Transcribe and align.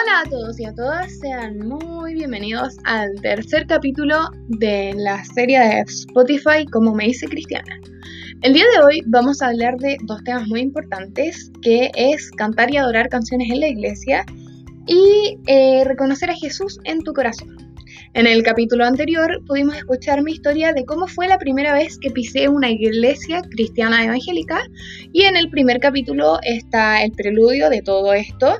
Hola 0.00 0.20
a 0.20 0.30
todos 0.30 0.60
y 0.60 0.64
a 0.64 0.74
todas, 0.74 1.18
sean 1.18 1.58
muy 1.58 2.14
bienvenidos 2.14 2.76
al 2.84 3.20
tercer 3.20 3.66
capítulo 3.66 4.30
de 4.46 4.94
la 4.96 5.24
serie 5.24 5.58
de 5.58 5.80
Spotify 5.80 6.64
Como 6.70 6.94
me 6.94 7.06
dice 7.06 7.26
Cristiana. 7.26 7.80
El 8.42 8.52
día 8.52 8.64
de 8.76 8.84
hoy 8.84 9.02
vamos 9.06 9.42
a 9.42 9.48
hablar 9.48 9.76
de 9.78 9.96
dos 10.04 10.22
temas 10.22 10.46
muy 10.46 10.60
importantes, 10.60 11.50
que 11.62 11.90
es 11.96 12.30
cantar 12.32 12.72
y 12.72 12.76
adorar 12.76 13.08
canciones 13.08 13.50
en 13.50 13.58
la 13.58 13.68
iglesia 13.68 14.24
y 14.86 15.36
eh, 15.48 15.82
reconocer 15.84 16.30
a 16.30 16.36
Jesús 16.36 16.78
en 16.84 17.02
tu 17.02 17.12
corazón. 17.12 17.56
En 18.14 18.28
el 18.28 18.44
capítulo 18.44 18.84
anterior 18.84 19.42
pudimos 19.46 19.76
escuchar 19.76 20.22
mi 20.22 20.32
historia 20.32 20.72
de 20.72 20.84
cómo 20.84 21.08
fue 21.08 21.26
la 21.26 21.38
primera 21.38 21.72
vez 21.72 21.98
que 21.98 22.10
pisé 22.10 22.48
una 22.48 22.70
iglesia 22.70 23.42
cristiana 23.50 24.04
evangélica 24.04 24.60
y 25.12 25.22
en 25.22 25.36
el 25.36 25.50
primer 25.50 25.80
capítulo 25.80 26.38
está 26.42 27.02
el 27.02 27.10
preludio 27.12 27.68
de 27.68 27.82
todo 27.82 28.12
esto 28.12 28.58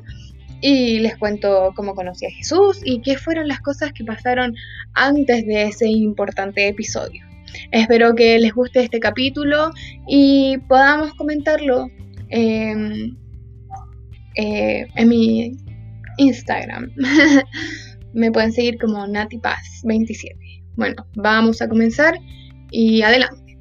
y 0.60 0.98
les 0.98 1.16
cuento 1.16 1.72
cómo 1.76 1.94
conocí 1.94 2.26
a 2.26 2.30
Jesús 2.30 2.80
y 2.84 3.00
qué 3.00 3.16
fueron 3.16 3.48
las 3.48 3.60
cosas 3.60 3.92
que 3.92 4.04
pasaron 4.04 4.54
antes 4.94 5.46
de 5.46 5.64
ese 5.64 5.88
importante 5.88 6.66
episodio. 6.66 7.24
Espero 7.70 8.14
que 8.14 8.38
les 8.38 8.52
guste 8.52 8.80
este 8.80 9.00
capítulo 9.00 9.70
y 10.06 10.58
podamos 10.68 11.14
comentarlo 11.14 11.88
en, 12.28 13.16
eh, 14.36 14.86
mi 15.04 15.56
Instagram. 16.18 16.90
Me 18.12 18.32
pueden 18.32 18.52
seguir 18.52 18.78
como 18.78 19.06
NatiPaz27. 19.06 20.34
Bueno, 20.76 21.06
vamos 21.16 21.60
a 21.62 21.68
comenzar 21.68 22.18
y 22.70 23.02
adelante. 23.02 23.58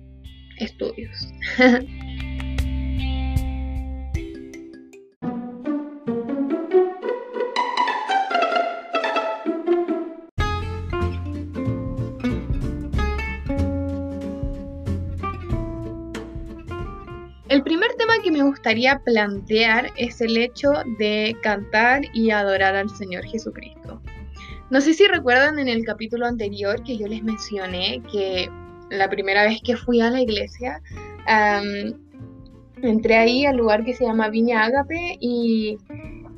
Estudios. 0.58 1.30
El 17.50 17.64
primer 17.64 17.94
tema 17.98 18.16
que 18.22 18.32
me 18.32 18.44
gustaría 18.44 19.00
plantear 19.00 19.92
es 19.96 20.20
el 20.20 20.36
hecho 20.36 20.72
de 21.00 21.36
cantar 21.42 22.02
y 22.14 22.32
adorar 22.32 22.76
al 22.76 22.90
Señor 22.90 23.24
Jesucristo. 23.26 24.02
No 24.70 24.82
sé 24.82 24.94
si 24.94 25.08
recuerdan 25.08 25.58
en 25.58 25.70
el 25.70 25.86
capítulo 25.86 26.26
anterior 26.26 26.84
que 26.84 26.98
yo 26.98 27.08
les 27.08 27.24
mencioné 27.24 28.02
que 28.12 28.50
la 28.90 29.10
primera 29.10 29.44
vez 29.44 29.62
que 29.64 29.78
fui 29.78 30.02
a 30.02 30.10
la 30.10 30.20
iglesia, 30.20 30.82
entré 32.82 33.16
ahí 33.16 33.46
al 33.46 33.56
lugar 33.56 33.86
que 33.86 33.94
se 33.94 34.04
llama 34.04 34.28
Viña 34.28 34.66
Ágape 34.66 35.18
y, 35.22 35.78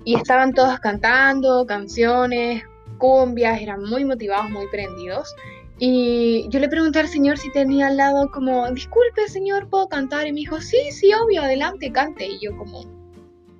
y 0.05 0.15
estaban 0.15 0.53
todos 0.53 0.79
cantando 0.79 1.65
canciones, 1.65 2.63
cumbias, 2.99 3.59
eran 3.59 3.83
muy 3.83 4.05
motivados, 4.05 4.51
muy 4.51 4.67
prendidos. 4.67 5.33
Y 5.79 6.47
yo 6.49 6.59
le 6.59 6.67
pregunté 6.67 6.99
al 6.99 7.07
señor 7.07 7.37
si 7.37 7.49
tenía 7.51 7.87
al 7.87 7.97
lado 7.97 8.29
como, 8.31 8.69
disculpe 8.71 9.27
señor, 9.29 9.69
¿puedo 9.69 9.87
cantar? 9.87 10.27
Y 10.27 10.33
me 10.33 10.41
dijo, 10.41 10.59
sí, 10.59 10.77
sí, 10.91 11.11
obvio, 11.13 11.41
adelante, 11.41 11.91
cante. 11.91 12.27
Y 12.27 12.39
yo 12.39 12.55
como, 12.57 12.83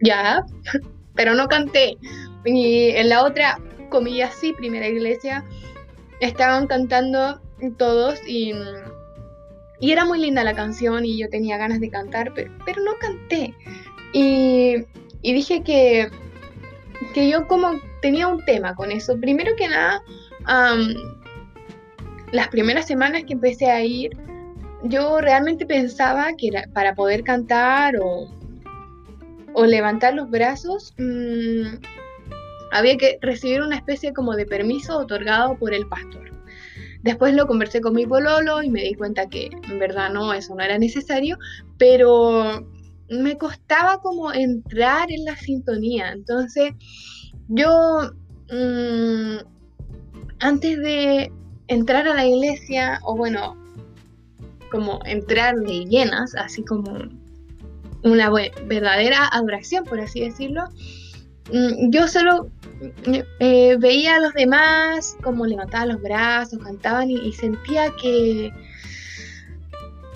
ya, 0.02 0.44
pero 1.16 1.34
no 1.34 1.47
canté. 1.47 1.97
Y 2.44 2.90
en 2.90 3.09
la 3.09 3.23
otra, 3.23 3.58
comillas, 3.90 4.36
sí, 4.36 4.53
primera 4.53 4.88
iglesia, 4.88 5.45
estaban 6.20 6.67
cantando 6.67 7.40
todos 7.78 8.20
y, 8.28 8.53
y 9.80 9.92
era 9.92 10.06
muy 10.06 10.20
linda 10.20 10.44
la 10.44 10.53
canción 10.53 11.06
y 11.06 11.17
yo 11.17 11.30
tenía 11.30 11.58
ganas 11.58 11.80
de 11.80 11.90
cantar, 11.90 12.34
pero, 12.34 12.84
no 12.84 12.92
canté. 13.00 13.56
Y, 14.14 14.86
dije 15.22 15.64
que, 15.64 16.09
que 17.14 17.30
yo 17.30 17.47
como 17.47 17.72
tenía 18.02 18.28
un 18.28 18.44
tema 18.44 18.75
con 18.75 18.92
eso. 18.92 19.17
Primero 19.20 19.56
que 19.56 19.70
nada, 19.70 20.02
las 22.31 22.47
primeras 22.50 22.88
semanas 22.88 23.23
que 23.25 23.34
empecé 23.34 23.72
a 23.72 23.84
ir, 23.84 24.12
yo 24.84 25.19
realmente 25.19 25.66
pensaba 25.66 26.34
que 26.38 26.50
para 26.73 26.95
poder 26.95 27.23
cantar 27.23 27.95
o, 28.01 28.29
o 29.53 29.66
levantar 29.66 30.13
los 30.13 30.29
brazos, 30.29 30.94
mmm, 30.97 31.78
había 32.72 32.97
que 32.97 33.17
recibir 33.22 33.62
una 33.62 33.75
especie 33.75 34.13
como 34.13 34.35
de 34.35 34.45
permiso 34.45 34.97
otorgado 34.97 35.57
por 35.57 35.73
el 35.73 35.88
pastor. 35.88 36.29
Después 37.01 37.34
lo 37.34 37.47
conversé 37.47 37.81
con 37.81 37.94
mi 37.94 38.06
pololo 38.06 38.61
y 38.61 38.69
me 38.69 38.84
di 38.84 38.94
cuenta 38.94 39.28
que 39.28 39.50
en 39.69 39.79
verdad 39.79 40.11
no, 40.11 40.34
eso 40.34 40.53
no 40.56 40.63
era 40.63 40.78
necesario, 40.78 41.38
pero 41.78 42.67
me 43.09 43.38
costaba 43.38 44.00
como 44.01 44.31
entrar 44.34 45.11
en 45.11 45.25
la 45.25 45.35
sintonía. 45.35 46.11
Entonces, 46.11 46.73
yo 47.47 48.11
mmm, 48.51 49.38
antes 50.40 50.78
de 50.79 51.31
entrar 51.69 52.07
a 52.07 52.13
la 52.13 52.25
iglesia, 52.25 53.00
o 53.03 53.16
bueno, 53.16 53.56
como 54.72 55.00
entrar 55.06 55.56
de 55.56 55.85
llenas, 55.85 56.35
así 56.35 56.63
como 56.63 56.94
una 58.03 58.30
verdadera 58.30 59.28
adoración, 59.31 59.84
por 59.85 60.00
así 60.00 60.22
decirlo, 60.22 60.66
mm, 61.52 61.91
yo 61.91 62.08
solo 62.08 62.50
eh, 63.40 63.75
veía 63.78 64.16
a 64.16 64.19
los 64.19 64.34
demás 64.34 65.18
como 65.22 65.46
levantaban 65.46 65.90
los 65.90 66.02
brazos, 66.02 66.59
cantaban 66.59 67.09
y, 67.12 67.31
sentía 67.34 67.91
que 68.02 68.52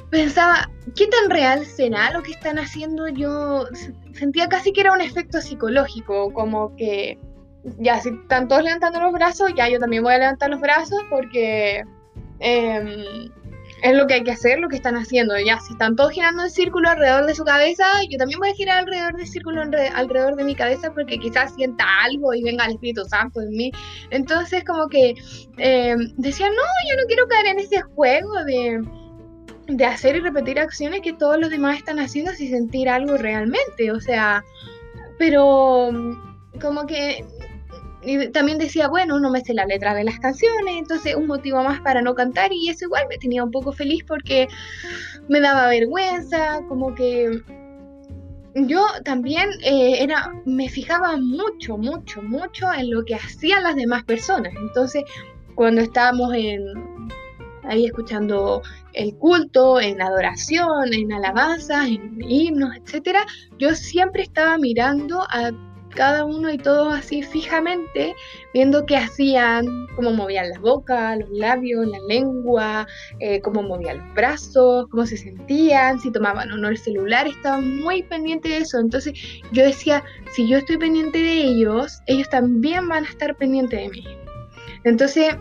pensaba, 0.09 0.69
¿qué 0.95 1.07
tan 1.07 1.29
real 1.29 1.65
será 1.65 2.11
lo 2.11 2.23
que 2.23 2.31
están 2.31 2.57
haciendo? 2.57 3.07
Yo 3.09 3.65
sentía 4.13 4.47
casi 4.47 4.71
que 4.71 4.81
era 4.81 4.93
un 4.93 5.01
efecto 5.01 5.41
psicológico, 5.41 6.31
como 6.33 6.75
que 6.75 7.19
ya 7.79 7.99
si 8.01 8.09
están 8.09 8.47
todos 8.47 8.63
levantando 8.63 8.99
los 8.99 9.13
brazos, 9.13 9.51
ya 9.55 9.69
yo 9.69 9.79
también 9.79 10.03
voy 10.03 10.13
a 10.13 10.19
levantar 10.19 10.49
los 10.49 10.59
brazos 10.59 10.99
porque 11.09 11.83
em, 12.39 13.31
es 13.83 13.95
lo 13.95 14.07
que 14.07 14.15
hay 14.15 14.23
que 14.23 14.31
hacer, 14.31 14.59
lo 14.59 14.69
que 14.69 14.77
están 14.77 14.95
haciendo. 14.95 15.35
Ya, 15.37 15.59
si 15.59 15.73
están 15.73 15.95
todos 15.95 16.11
girando 16.11 16.43
en 16.43 16.49
círculo 16.49 16.89
alrededor 16.89 17.25
de 17.25 17.35
su 17.35 17.43
cabeza, 17.43 17.85
yo 18.09 18.17
también 18.17 18.39
voy 18.39 18.49
a 18.49 18.53
girar 18.53 18.79
alrededor 18.79 19.15
del 19.15 19.27
círculo 19.27 19.61
alrededor 19.61 20.35
de 20.35 20.43
mi 20.43 20.55
cabeza 20.55 20.93
porque 20.93 21.19
quizás 21.19 21.53
sienta 21.55 21.85
algo 22.03 22.33
y 22.33 22.43
venga 22.43 22.65
el 22.65 22.73
Espíritu 22.73 23.03
Santo 23.05 23.41
en 23.41 23.49
mí. 23.49 23.71
Entonces, 24.09 24.63
como 24.63 24.87
que 24.87 25.15
eh, 25.57 25.95
decía, 26.15 26.47
no, 26.49 26.89
yo 26.89 26.95
no 26.95 27.07
quiero 27.07 27.27
caer 27.27 27.47
en 27.47 27.59
ese 27.59 27.81
juego 27.81 28.43
de, 28.45 28.81
de 29.67 29.85
hacer 29.85 30.15
y 30.15 30.19
repetir 30.19 30.59
acciones 30.59 31.01
que 31.01 31.13
todos 31.13 31.37
los 31.37 31.49
demás 31.49 31.77
están 31.77 31.99
haciendo 31.99 32.31
sin 32.31 32.51
sentir 32.51 32.87
algo 32.87 33.17
realmente. 33.17 33.91
O 33.91 33.99
sea, 33.99 34.45
pero 35.17 35.91
como 36.61 36.85
que 36.85 37.25
y 38.05 38.29
también 38.29 38.57
decía, 38.57 38.87
bueno, 38.87 39.19
no 39.19 39.29
me 39.29 39.41
sé 39.41 39.53
la 39.53 39.65
letra 39.65 39.93
de 39.93 40.03
las 40.03 40.19
canciones, 40.19 40.75
entonces 40.77 41.15
un 41.15 41.27
motivo 41.27 41.63
más 41.63 41.81
para 41.81 42.01
no 42.01 42.15
cantar 42.15 42.51
y 42.51 42.69
eso 42.69 42.85
igual 42.85 43.05
me 43.09 43.17
tenía 43.17 43.43
un 43.43 43.51
poco 43.51 43.71
feliz 43.71 44.03
porque 44.07 44.47
me 45.29 45.39
daba 45.39 45.67
vergüenza, 45.67 46.61
como 46.67 46.93
que 46.95 47.41
yo 48.55 48.85
también 49.03 49.49
eh, 49.63 50.03
era, 50.03 50.31
me 50.45 50.69
fijaba 50.69 51.17
mucho, 51.17 51.77
mucho, 51.77 52.21
mucho 52.21 52.71
en 52.73 52.91
lo 52.91 53.03
que 53.03 53.15
hacían 53.15 53.63
las 53.63 53.75
demás 53.75 54.03
personas. 54.03 54.53
Entonces, 54.55 55.03
cuando 55.55 55.81
estábamos 55.81 56.33
en, 56.35 56.61
ahí 57.63 57.85
escuchando 57.85 58.61
el 58.93 59.15
culto, 59.15 59.79
en 59.79 60.01
adoración, 60.01 60.93
en 60.93 61.11
alabanzas, 61.13 61.87
en 61.87 62.21
himnos, 62.21 62.75
etcétera, 62.75 63.25
yo 63.57 63.73
siempre 63.75 64.23
estaba 64.23 64.57
mirando 64.57 65.23
a 65.29 65.51
cada 65.93 66.25
uno 66.25 66.51
y 66.51 66.57
todos 66.57 66.93
así 66.93 67.23
fijamente, 67.23 68.13
viendo 68.53 68.85
qué 68.85 68.97
hacían, 68.97 69.65
cómo 69.95 70.11
movían 70.11 70.49
la 70.49 70.59
boca, 70.59 71.15
los 71.15 71.29
labios, 71.29 71.87
la 71.87 71.99
lengua, 72.07 72.87
eh, 73.19 73.39
cómo 73.41 73.63
movían 73.63 73.99
los 73.99 74.13
brazos, 74.13 74.87
cómo 74.89 75.05
se 75.05 75.17
sentían, 75.17 75.99
si 75.99 76.11
tomaban 76.11 76.51
o 76.51 76.57
no 76.57 76.69
el 76.69 76.77
celular, 76.77 77.27
estaba 77.27 77.61
muy 77.61 78.03
pendiente 78.03 78.49
de 78.49 78.57
eso. 78.57 78.79
Entonces 78.79 79.13
yo 79.51 79.63
decía, 79.63 80.03
si 80.33 80.47
yo 80.47 80.57
estoy 80.57 80.77
pendiente 80.77 81.19
de 81.19 81.41
ellos, 81.43 81.99
ellos 82.07 82.29
también 82.29 82.87
van 82.89 83.05
a 83.05 83.09
estar 83.09 83.35
pendientes 83.35 83.79
de 83.79 83.89
mí. 83.89 84.03
Entonces, 84.83 85.35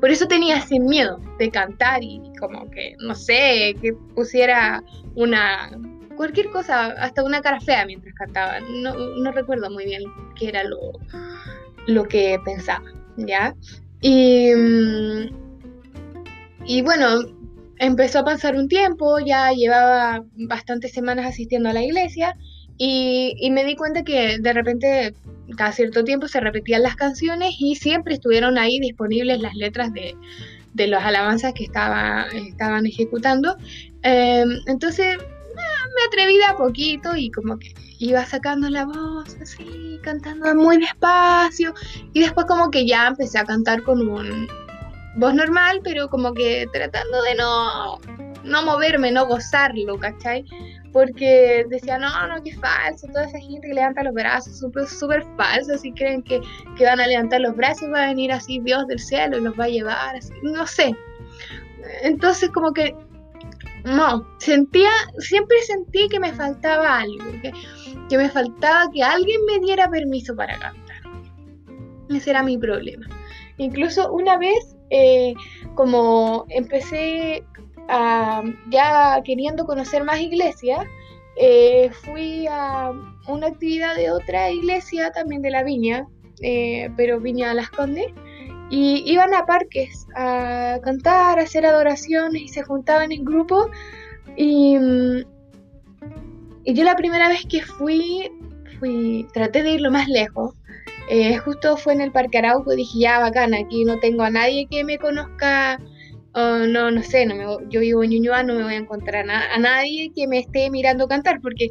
por 0.00 0.10
eso 0.10 0.26
tenía 0.26 0.58
ese 0.58 0.78
miedo 0.78 1.18
de 1.38 1.50
cantar 1.50 2.02
y 2.02 2.20
como 2.38 2.70
que, 2.70 2.94
no 2.98 3.14
sé, 3.14 3.74
que 3.80 3.94
pusiera 4.14 4.82
una 5.14 5.70
cualquier 6.16 6.50
cosa, 6.50 6.86
hasta 6.86 7.24
una 7.24 7.40
cara 7.40 7.60
fea 7.60 7.86
mientras 7.86 8.14
cantaba. 8.14 8.60
No, 8.60 8.94
no 8.94 9.32
recuerdo 9.32 9.70
muy 9.70 9.84
bien 9.84 10.02
qué 10.36 10.48
era 10.48 10.64
lo, 10.64 10.92
lo 11.86 12.08
que 12.08 12.38
pensaba, 12.44 12.84
¿ya? 13.16 13.54
Y, 14.00 14.52
mm, 14.54 15.44
y 16.66 16.82
bueno, 16.82 17.22
empezó 17.78 18.20
a 18.20 18.24
pasar 18.24 18.56
un 18.56 18.68
tiempo, 18.68 19.18
ya 19.18 19.52
llevaba 19.52 20.24
bastantes 20.36 20.92
semanas 20.92 21.26
asistiendo 21.26 21.68
a 21.68 21.72
la 21.72 21.82
iglesia 21.82 22.36
y, 22.78 23.34
y, 23.38 23.50
me 23.50 23.64
di 23.64 23.76
cuenta 23.76 24.02
que 24.02 24.38
de 24.38 24.52
repente 24.52 25.14
cada 25.56 25.72
cierto 25.72 26.04
tiempo 26.04 26.26
se 26.28 26.40
repetían 26.40 26.82
las 26.82 26.96
canciones 26.96 27.54
y 27.58 27.76
siempre 27.76 28.14
estuvieron 28.14 28.58
ahí 28.58 28.80
disponibles 28.80 29.40
las 29.40 29.54
letras 29.54 29.92
de, 29.92 30.16
de 30.74 30.86
las 30.88 31.04
alabanzas 31.04 31.54
que 31.54 31.64
estaba, 31.64 32.26
estaban 32.32 32.84
ejecutando. 32.84 33.56
Em, 34.02 34.58
entonces 34.66 35.18
me 35.94 36.02
atreví 36.06 36.40
a 36.42 36.56
poquito 36.56 37.16
y 37.16 37.30
como 37.30 37.58
que 37.58 37.74
iba 37.98 38.24
sacando 38.24 38.68
la 38.68 38.84
voz 38.84 39.36
así, 39.40 39.98
cantando 40.02 40.54
muy 40.54 40.78
despacio. 40.78 41.74
Y 42.12 42.20
después 42.20 42.46
como 42.46 42.70
que 42.70 42.86
ya 42.86 43.06
empecé 43.08 43.38
a 43.38 43.44
cantar 43.44 43.82
con 43.82 44.06
un 44.06 44.48
voz 45.16 45.34
normal, 45.34 45.80
pero 45.82 46.08
como 46.08 46.32
que 46.34 46.66
tratando 46.72 47.22
de 47.22 47.34
no, 47.36 47.98
no 48.44 48.62
moverme, 48.62 49.10
no 49.10 49.26
gozarlo, 49.26 49.98
¿cachai? 49.98 50.44
Porque 50.92 51.66
decía, 51.68 51.98
no, 51.98 52.28
no, 52.28 52.42
qué 52.42 52.54
falso, 52.56 53.08
toda 53.08 53.24
esa 53.24 53.38
gente 53.38 53.66
que 53.66 53.74
levanta 53.74 54.02
los 54.04 54.14
brazos, 54.14 54.58
súper, 54.58 54.86
súper 54.86 55.24
falso, 55.36 55.76
si 55.76 55.92
creen 55.92 56.22
que, 56.22 56.40
que 56.76 56.84
van 56.84 57.00
a 57.00 57.06
levantar 57.06 57.40
los 57.40 57.56
brazos, 57.56 57.92
va 57.92 58.04
a 58.04 58.06
venir 58.06 58.30
así 58.32 58.60
Dios 58.60 58.86
del 58.86 59.00
cielo 59.00 59.38
y 59.38 59.42
los 59.42 59.58
va 59.58 59.64
a 59.64 59.68
llevar, 59.68 60.16
así, 60.16 60.32
no 60.42 60.66
sé. 60.66 60.94
Entonces 62.02 62.50
como 62.50 62.72
que 62.72 62.94
no, 63.84 64.26
sentía, 64.38 64.90
siempre 65.18 65.58
sentí 65.62 66.08
que 66.08 66.18
me 66.18 66.32
faltaba 66.32 67.00
algo, 67.00 67.24
que, 67.42 68.16
me 68.16 68.30
faltaba 68.30 68.90
que 68.92 69.02
alguien 69.02 69.44
me 69.44 69.58
diera 69.58 69.88
permiso 69.90 70.34
para 70.34 70.58
cantar. 70.58 70.96
Ese 72.08 72.30
era 72.30 72.42
mi 72.42 72.56
problema. 72.56 73.06
Incluso 73.58 74.10
una 74.12 74.38
vez, 74.38 74.76
eh, 74.90 75.34
como 75.74 76.46
empecé 76.48 77.44
a, 77.88 78.42
ya 78.70 79.22
queriendo 79.22 79.66
conocer 79.66 80.02
más 80.02 80.20
iglesias, 80.20 80.86
eh, 81.36 81.90
fui 81.92 82.46
a 82.48 82.90
una 83.28 83.48
actividad 83.48 83.96
de 83.96 84.10
otra 84.10 84.50
iglesia 84.50 85.10
también 85.12 85.42
de 85.42 85.50
la 85.50 85.62
Viña, 85.62 86.06
eh, 86.40 86.90
pero 86.96 87.20
Viña 87.20 87.52
Las 87.54 87.70
Condes, 87.70 88.06
y 88.74 89.04
iban 89.06 89.32
a 89.34 89.46
parques 89.46 90.08
a 90.16 90.80
cantar, 90.82 91.38
a 91.38 91.42
hacer 91.42 91.64
adoraciones 91.64 92.42
y 92.42 92.48
se 92.48 92.64
juntaban 92.64 93.12
en 93.12 93.24
grupo. 93.24 93.70
Y, 94.36 94.76
y 96.64 96.74
yo 96.74 96.82
la 96.82 96.96
primera 96.96 97.28
vez 97.28 97.46
que 97.48 97.62
fui, 97.62 98.32
fui, 98.80 99.28
traté 99.32 99.62
de 99.62 99.74
ir 99.74 99.80
lo 99.80 99.92
más 99.92 100.08
lejos. 100.08 100.54
Eh, 101.08 101.36
justo 101.36 101.76
fue 101.76 101.92
en 101.92 102.00
el 102.00 102.10
Parque 102.10 102.38
Arauco 102.38 102.72
y 102.72 102.78
dije, 102.78 102.98
ya, 102.98 103.20
bacana, 103.20 103.58
aquí 103.58 103.84
no 103.84 104.00
tengo 104.00 104.24
a 104.24 104.30
nadie 104.30 104.66
que 104.68 104.82
me 104.82 104.98
conozca. 104.98 105.78
no, 106.34 106.90
no 106.90 107.02
sé, 107.04 107.26
no 107.26 107.36
me, 107.36 107.44
yo 107.68 107.78
vivo 107.78 108.02
en 108.02 108.10
Ñuñoa, 108.10 108.42
no 108.42 108.54
me 108.54 108.64
voy 108.64 108.74
a 108.74 108.78
encontrar 108.78 109.30
a, 109.30 109.54
a, 109.54 109.58
nadie 109.60 110.10
que 110.12 110.26
me 110.26 110.40
esté 110.40 110.68
mirando 110.68 111.06
cantar, 111.06 111.40
porque 111.40 111.70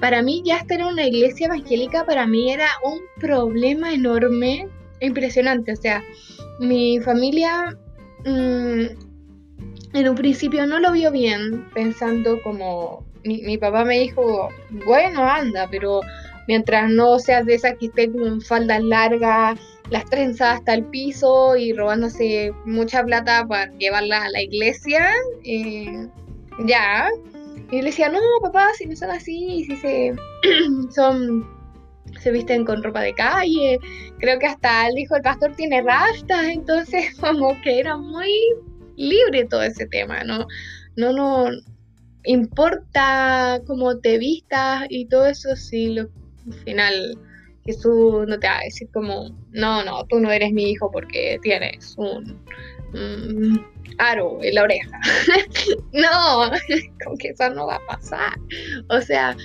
para 0.00 0.20
mí 0.20 0.42
ya 0.44 0.56
estar 0.56 0.80
en 0.80 0.86
una 0.86 1.06
iglesia 1.06 1.46
evangélica, 1.46 2.04
para 2.04 2.26
mí 2.26 2.50
era 2.50 2.66
un 2.82 2.98
problema 3.20 3.94
enorme 3.94 4.66
impresionante. 5.00 5.72
O 5.72 5.76
sea, 5.76 6.02
mi 6.60 7.00
familia 7.00 7.76
mm, 8.24 8.84
en 9.94 10.08
un 10.08 10.14
principio 10.14 10.66
no 10.66 10.78
lo 10.78 10.92
vio 10.92 11.10
bien, 11.10 11.66
pensando 11.74 12.40
como 12.42 13.04
mi, 13.24 13.58
papá 13.58 13.84
me 13.84 13.98
dijo, 13.98 14.48
bueno, 14.86 15.22
anda, 15.22 15.68
pero 15.70 16.00
mientras 16.46 16.90
no 16.90 17.18
seas 17.18 17.44
de 17.46 17.54
esas 17.54 17.76
que 17.78 17.86
estén 17.86 18.12
con 18.12 18.40
faldas 18.40 18.82
largas, 18.82 19.58
las 19.90 20.04
trenzas 20.06 20.58
hasta 20.58 20.74
el 20.74 20.84
piso 20.84 21.56
y 21.56 21.72
robándose 21.72 22.52
mucha 22.64 23.02
plata 23.02 23.46
para 23.46 23.72
llevarla 23.78 24.24
a 24.24 24.30
la 24.30 24.42
iglesia, 24.42 25.10
eh, 25.44 26.08
ya. 26.66 27.08
Y 27.70 27.82
le 27.82 27.90
decía, 27.90 28.08
no, 28.08 28.20
papá, 28.40 28.68
si 28.76 28.86
no 28.86 28.96
son 28.96 29.10
así, 29.10 29.64
si 29.64 29.76
se 29.76 30.14
son 30.94 31.59
se 32.20 32.30
visten 32.30 32.64
con 32.64 32.82
ropa 32.82 33.00
de 33.00 33.14
calle, 33.14 33.78
creo 34.18 34.38
que 34.38 34.46
hasta 34.46 34.88
el 34.88 34.98
hijo 34.98 35.14
del 35.14 35.22
pastor 35.22 35.54
tiene 35.56 35.82
rastas, 35.82 36.44
entonces 36.44 37.14
como 37.20 37.60
que 37.62 37.80
era 37.80 37.96
muy 37.96 38.30
libre 38.96 39.44
todo 39.46 39.62
ese 39.62 39.86
tema, 39.86 40.22
¿no? 40.24 40.46
No, 40.96 41.12
no 41.12 41.50
importa 42.24 43.60
cómo 43.66 43.98
te 43.98 44.18
vistas 44.18 44.86
y 44.90 45.06
todo 45.06 45.26
eso, 45.26 45.56
si 45.56 45.94
lo, 45.94 46.10
al 46.46 46.52
final 46.64 47.18
Jesús 47.64 48.26
no 48.26 48.38
te 48.38 48.46
va 48.46 48.58
a 48.58 48.64
decir 48.64 48.88
como, 48.92 49.30
no, 49.50 49.84
no, 49.84 50.04
tú 50.06 50.18
no 50.18 50.30
eres 50.30 50.52
mi 50.52 50.70
hijo 50.70 50.90
porque 50.90 51.38
tienes 51.42 51.94
un, 51.98 52.40
aro 53.98 54.38
en 54.42 54.54
la 54.54 54.62
oreja. 54.62 55.00
no, 55.92 56.50
con 57.04 57.16
que 57.18 57.28
eso 57.28 57.50
no 57.50 57.66
va 57.66 57.76
a 57.76 57.86
pasar. 57.86 58.38
O 58.88 59.00
sea, 59.00 59.36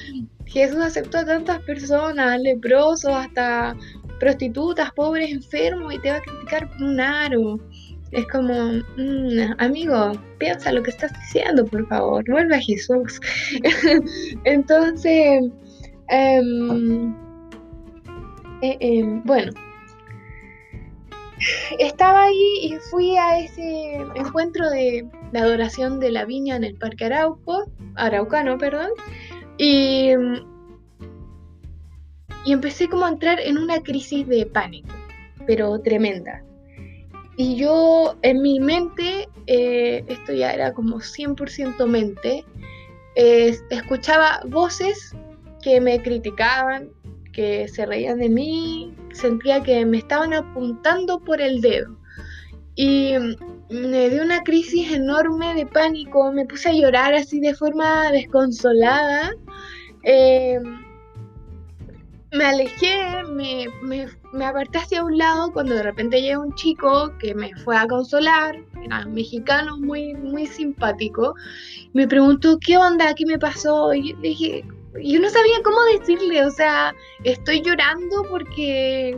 Jesús 0.45 0.79
aceptó 0.79 1.19
a 1.19 1.25
tantas 1.25 1.61
personas, 1.63 2.39
leprosos, 2.39 3.11
hasta 3.11 3.75
prostitutas, 4.19 4.91
pobres, 4.93 5.31
enfermos, 5.31 5.93
y 5.93 5.99
te 5.99 6.11
va 6.11 6.17
a 6.17 6.21
criticar 6.21 6.69
por 6.69 6.83
un 6.83 6.99
aro. 6.99 7.59
Es 8.11 8.25
como, 8.27 8.53
mm, 8.97 9.55
amigo, 9.57 10.13
piensa 10.37 10.71
lo 10.71 10.81
que 10.83 10.91
estás 10.91 11.11
diciendo, 11.13 11.65
por 11.65 11.85
favor, 11.87 12.23
vuelve 12.29 12.55
a 12.55 12.61
Jesús. 12.61 13.19
Entonces, 14.45 15.43
em, 16.07 17.13
eh, 18.71 18.77
em, 18.79 19.23
bueno, 19.23 19.51
estaba 21.79 22.23
ahí 22.23 22.59
y 22.61 22.75
fui 22.89 23.17
a 23.17 23.39
ese 23.39 23.95
encuentro 24.15 24.69
de 24.69 25.07
la 25.31 25.41
adoración 25.41 25.99
de 25.99 26.11
la 26.11 26.25
viña 26.25 26.55
en 26.55 26.63
el 26.63 26.75
Parque 26.75 27.05
Arauco, 27.05 27.65
Araucano, 27.95 28.57
perdón, 28.57 28.89
y, 29.57 30.11
y 32.45 32.53
empecé 32.53 32.87
como 32.87 33.05
a 33.05 33.09
entrar 33.09 33.39
en 33.39 33.57
una 33.57 33.81
crisis 33.83 34.27
de 34.27 34.45
pánico, 34.45 34.89
pero 35.45 35.79
tremenda. 35.79 36.43
Y 37.37 37.57
yo 37.57 38.15
en 38.21 38.41
mi 38.41 38.59
mente, 38.59 39.27
eh, 39.47 40.03
esto 40.07 40.33
ya 40.33 40.53
era 40.53 40.73
como 40.73 41.01
100% 41.01 41.85
mente, 41.85 42.45
escuchaba 43.15 44.41
voces 44.47 45.13
que 45.61 45.81
me 45.81 46.01
criticaban, 46.01 46.89
que 47.35 47.67
se 47.67 47.85
reían 47.85 48.19
de 48.19 48.29
mí, 48.29 48.95
sentía 49.11 49.61
que 49.61 49.85
me 49.85 49.97
estaban 49.97 50.33
apuntando 50.33 51.19
por 51.19 51.41
el 51.41 51.61
dedo. 51.61 51.97
Y 52.75 53.13
me 53.69 54.09
dio 54.09 54.23
una 54.23 54.41
crisis 54.43 54.91
enorme 54.91 55.53
de 55.53 55.65
pánico, 55.65 56.31
me 56.31 56.45
puse 56.45 56.69
a 56.69 56.73
llorar 56.73 57.13
así 57.13 57.39
de 57.39 57.53
forma 57.53 58.11
desconsolada. 58.11 59.31
Eh, 60.03 60.59
me 62.31 62.45
alejé, 62.45 63.23
me, 63.29 63.65
me, 63.81 64.45
aparté 64.45 64.79
hacia 64.79 65.03
un 65.03 65.17
lado 65.17 65.51
cuando 65.53 65.73
de 65.73 65.83
repente 65.83 66.21
llega 66.21 66.39
un 66.39 66.53
chico 66.55 67.11
que 67.17 67.33
me 67.33 67.55
fue 67.63 67.77
a 67.77 67.87
consolar, 67.87 68.57
era 68.83 69.05
mexicano 69.05 69.77
muy, 69.77 70.13
muy 70.15 70.45
simpático, 70.45 71.33
me 71.93 72.07
preguntó 72.07 72.59
qué 72.59 72.77
onda, 72.77 73.13
qué 73.15 73.25
me 73.25 73.39
pasó, 73.39 73.93
y 73.93 74.13
dije, 74.21 74.65
yo 75.01 75.19
no 75.19 75.29
sabía 75.29 75.61
cómo 75.63 75.77
decirle, 75.83 76.43
o 76.43 76.51
sea, 76.51 76.95
estoy 77.23 77.61
llorando 77.61 78.23
porque 78.29 79.17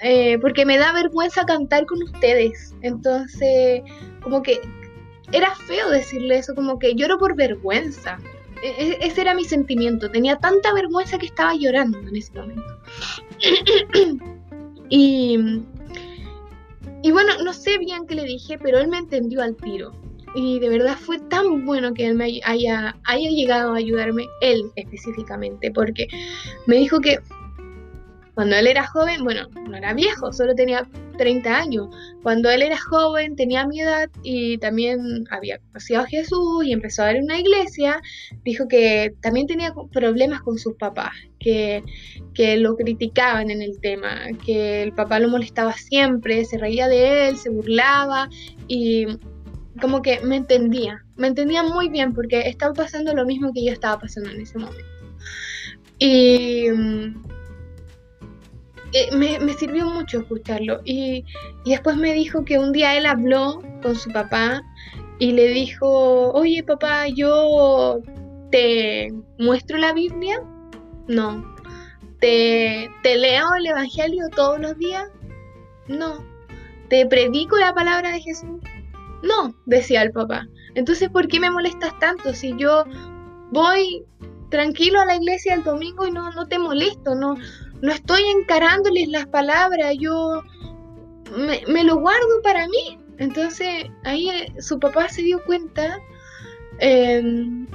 eh, 0.00 0.38
porque 0.38 0.64
me 0.64 0.78
da 0.78 0.92
vergüenza 0.92 1.44
cantar 1.44 1.86
con 1.86 2.02
ustedes. 2.02 2.74
Entonces, 2.82 3.82
como 4.22 4.42
que 4.42 4.60
era 5.32 5.54
feo 5.54 5.90
decirle 5.90 6.38
eso, 6.38 6.54
como 6.54 6.78
que 6.78 6.94
lloro 6.94 7.18
por 7.18 7.34
vergüenza. 7.34 8.18
E, 8.62 8.68
e, 8.68 8.98
ese 9.06 9.20
era 9.22 9.34
mi 9.34 9.44
sentimiento. 9.44 10.10
Tenía 10.10 10.36
tanta 10.36 10.72
vergüenza 10.72 11.18
que 11.18 11.26
estaba 11.26 11.54
llorando 11.54 11.98
en 11.98 12.16
ese 12.16 12.32
momento. 12.32 12.78
y, 14.88 15.62
y 17.02 17.10
bueno, 17.10 17.42
no 17.42 17.52
sé 17.52 17.78
bien 17.78 18.06
qué 18.06 18.14
le 18.14 18.24
dije, 18.24 18.58
pero 18.58 18.78
él 18.78 18.88
me 18.88 18.98
entendió 18.98 19.42
al 19.42 19.56
tiro. 19.56 19.92
Y 20.34 20.60
de 20.60 20.68
verdad 20.68 20.96
fue 20.96 21.18
tan 21.18 21.64
bueno 21.64 21.94
que 21.94 22.06
él 22.06 22.14
me 22.14 22.40
haya, 22.44 22.96
haya 23.04 23.30
llegado 23.30 23.72
a 23.72 23.78
ayudarme, 23.78 24.26
él 24.40 24.62
específicamente, 24.76 25.70
porque 25.70 26.06
me 26.66 26.76
dijo 26.76 27.00
que 27.00 27.18
cuando 28.38 28.54
él 28.54 28.68
era 28.68 28.86
joven, 28.86 29.24
bueno, 29.24 29.48
no 29.68 29.76
era 29.76 29.94
viejo, 29.94 30.32
solo 30.32 30.54
tenía 30.54 30.86
30 31.16 31.56
años. 31.56 31.88
Cuando 32.22 32.48
él 32.48 32.62
era 32.62 32.78
joven, 32.78 33.34
tenía 33.34 33.66
mi 33.66 33.80
edad 33.80 34.08
y 34.22 34.58
también 34.58 35.24
había 35.32 35.58
conocido 35.58 36.02
a 36.02 36.06
Jesús 36.06 36.64
y 36.64 36.72
empezó 36.72 37.02
a 37.02 37.06
ver 37.06 37.20
una 37.20 37.40
iglesia, 37.40 38.00
dijo 38.44 38.68
que 38.68 39.12
también 39.22 39.48
tenía 39.48 39.74
problemas 39.90 40.40
con 40.42 40.56
sus 40.56 40.76
papás, 40.76 41.14
que, 41.40 41.82
que 42.32 42.56
lo 42.58 42.76
criticaban 42.76 43.50
en 43.50 43.60
el 43.60 43.80
tema, 43.80 44.20
que 44.46 44.84
el 44.84 44.92
papá 44.92 45.18
lo 45.18 45.28
molestaba 45.28 45.72
siempre, 45.72 46.44
se 46.44 46.58
reía 46.58 46.86
de 46.86 47.30
él, 47.30 47.36
se 47.38 47.50
burlaba 47.50 48.28
y 48.68 49.04
como 49.80 50.02
que 50.02 50.20
me 50.20 50.36
entendía, 50.36 51.04
me 51.16 51.28
entendía 51.28 51.62
muy 51.62 51.88
bien 51.88 52.14
porque 52.14 52.48
estaba 52.48 52.72
pasando 52.72 53.14
lo 53.14 53.24
mismo 53.24 53.52
que 53.52 53.64
yo 53.64 53.72
estaba 53.72 53.98
pasando 53.98 54.30
en 54.30 54.40
ese 54.40 54.58
momento. 54.58 54.84
Y 55.98 56.66
eh, 58.92 59.10
me, 59.12 59.52
sirvió 59.54 59.86
mucho 59.86 60.20
escucharlo. 60.20 60.80
Y, 60.84 61.24
después 61.64 61.96
me 61.96 62.12
dijo 62.14 62.44
que 62.44 62.58
un 62.58 62.72
día 62.72 62.96
él 62.96 63.06
habló 63.06 63.62
con 63.82 63.94
su 63.94 64.10
papá 64.10 64.62
y 65.18 65.32
le 65.32 65.48
dijo, 65.48 66.30
oye 66.32 66.62
papá, 66.62 67.08
yo 67.08 68.00
te 68.50 69.12
muestro 69.38 69.78
la 69.78 69.92
Biblia. 69.92 70.40
No. 71.06 71.56
¿Te, 72.20 72.90
te 73.02 73.16
leo 73.16 73.54
el 73.54 73.66
Evangelio 73.66 74.28
todos 74.34 74.58
los 74.60 74.76
días. 74.78 75.08
No. 75.88 76.24
¿Te 76.88 77.06
predico 77.06 77.56
la 77.56 77.74
palabra 77.74 78.12
de 78.12 78.20
Jesús? 78.20 78.60
No, 79.22 79.54
decía 79.66 80.02
el 80.02 80.12
papá. 80.12 80.46
Entonces, 80.74 81.08
¿por 81.08 81.28
qué 81.28 81.40
me 81.40 81.50
molestas 81.50 81.98
tanto 81.98 82.32
si 82.32 82.54
yo 82.56 82.84
voy 83.50 84.04
tranquilo 84.50 85.00
a 85.00 85.06
la 85.06 85.16
iglesia 85.16 85.54
el 85.54 85.64
domingo 85.64 86.06
y 86.06 86.10
no, 86.10 86.30
no 86.32 86.46
te 86.46 86.58
molesto, 86.58 87.14
no, 87.14 87.36
no 87.82 87.92
estoy 87.92 88.22
encarándoles 88.24 89.08
las 89.08 89.26
palabras, 89.26 89.94
yo 89.98 90.42
me, 91.36 91.84
lo 91.84 91.96
guardo 91.98 92.42
para 92.42 92.66
mí. 92.68 92.98
Entonces 93.18 93.86
ahí 94.04 94.30
eh, 94.30 94.52
su 94.60 94.78
papá 94.78 95.08
se 95.08 95.22
dio 95.22 95.42
cuenta, 95.44 95.98
em, 96.78 97.66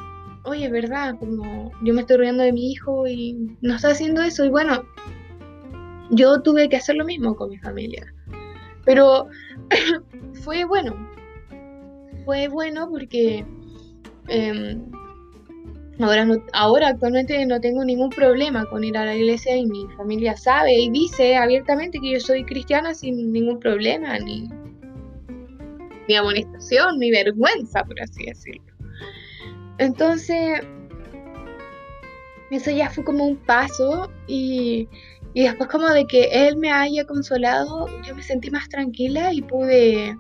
oye, 0.46 0.70
¿verdad? 0.70 1.16
Como 1.20 1.72
yo 1.84 1.94
me 1.94 2.02
estoy 2.02 2.18
riendo 2.18 2.44
de 2.44 2.54
mi 2.54 2.72
hijo 2.72 3.08
y 3.08 3.58
no 3.62 3.76
está 3.76 3.90
haciendo 3.90 4.22
eso. 4.22 4.46
Y 4.46 4.50
bueno, 4.50 4.84
yo 6.10 6.42
tuve 6.42 6.70
que 6.70 6.78
hacer 6.78 6.96
lo 6.96 7.06
mismo 7.06 7.36
con 7.36 7.50
mi 7.50 7.58
familia. 7.58 8.14
Pero 8.86 9.28
fue 10.44 10.66
bueno, 10.66 10.96
fue 12.24 12.48
bueno 12.48 12.90
porque 12.90 13.46
em, 14.28 14.82
ahora, 16.00 16.28
ahora 16.54 16.88
actualmente 16.90 17.46
no 17.46 17.60
tengo 17.60 17.84
ningún 17.86 18.10
problema 18.10 18.66
con 18.66 18.84
ir 18.84 18.98
a 18.98 19.06
la 19.06 19.16
iglesia 19.16 19.56
y 19.56 19.66
mi 19.66 19.88
familia 19.98 20.36
sabe 20.36 20.74
y 20.74 20.90
dice 20.90 21.36
abiertamente 21.36 22.00
que 22.00 22.14
yo 22.14 22.20
soy 22.20 22.44
cristiana 22.44 22.94
sin 22.94 23.32
ningún 23.32 23.60
problema, 23.60 24.18
ni, 24.20 24.50
ni 26.08 26.16
amonestación, 26.16 27.00
ni 27.00 27.12
vergüenza, 27.12 27.84
por 27.84 28.02
así 28.02 28.26
decirlo. 28.26 28.74
Entonces, 29.78 30.62
eso 32.52 32.72
ya 32.72 32.90
fue 32.90 33.04
como 33.04 33.26
un 33.26 33.38
paso 33.38 34.12
y, 34.28 34.88
y 35.34 35.44
después 35.44 35.70
como 35.70 35.90
de 35.90 36.06
que 36.06 36.48
él 36.48 36.58
me 36.58 36.72
haya 36.72 37.06
consolado, 37.06 37.88
yo 38.04 38.16
me 38.16 38.24
sentí 38.24 38.52
más 38.52 38.70
tranquila 38.70 39.34
y 39.34 39.42
pude, 39.42 40.18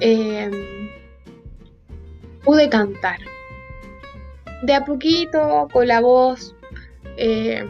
em, 0.00 0.89
pude 2.44 2.68
cantar. 2.68 3.18
De 4.62 4.74
a 4.74 4.84
poquito, 4.84 5.68
con 5.72 5.88
la 5.88 6.00
voz 6.00 6.54
eh, 7.16 7.64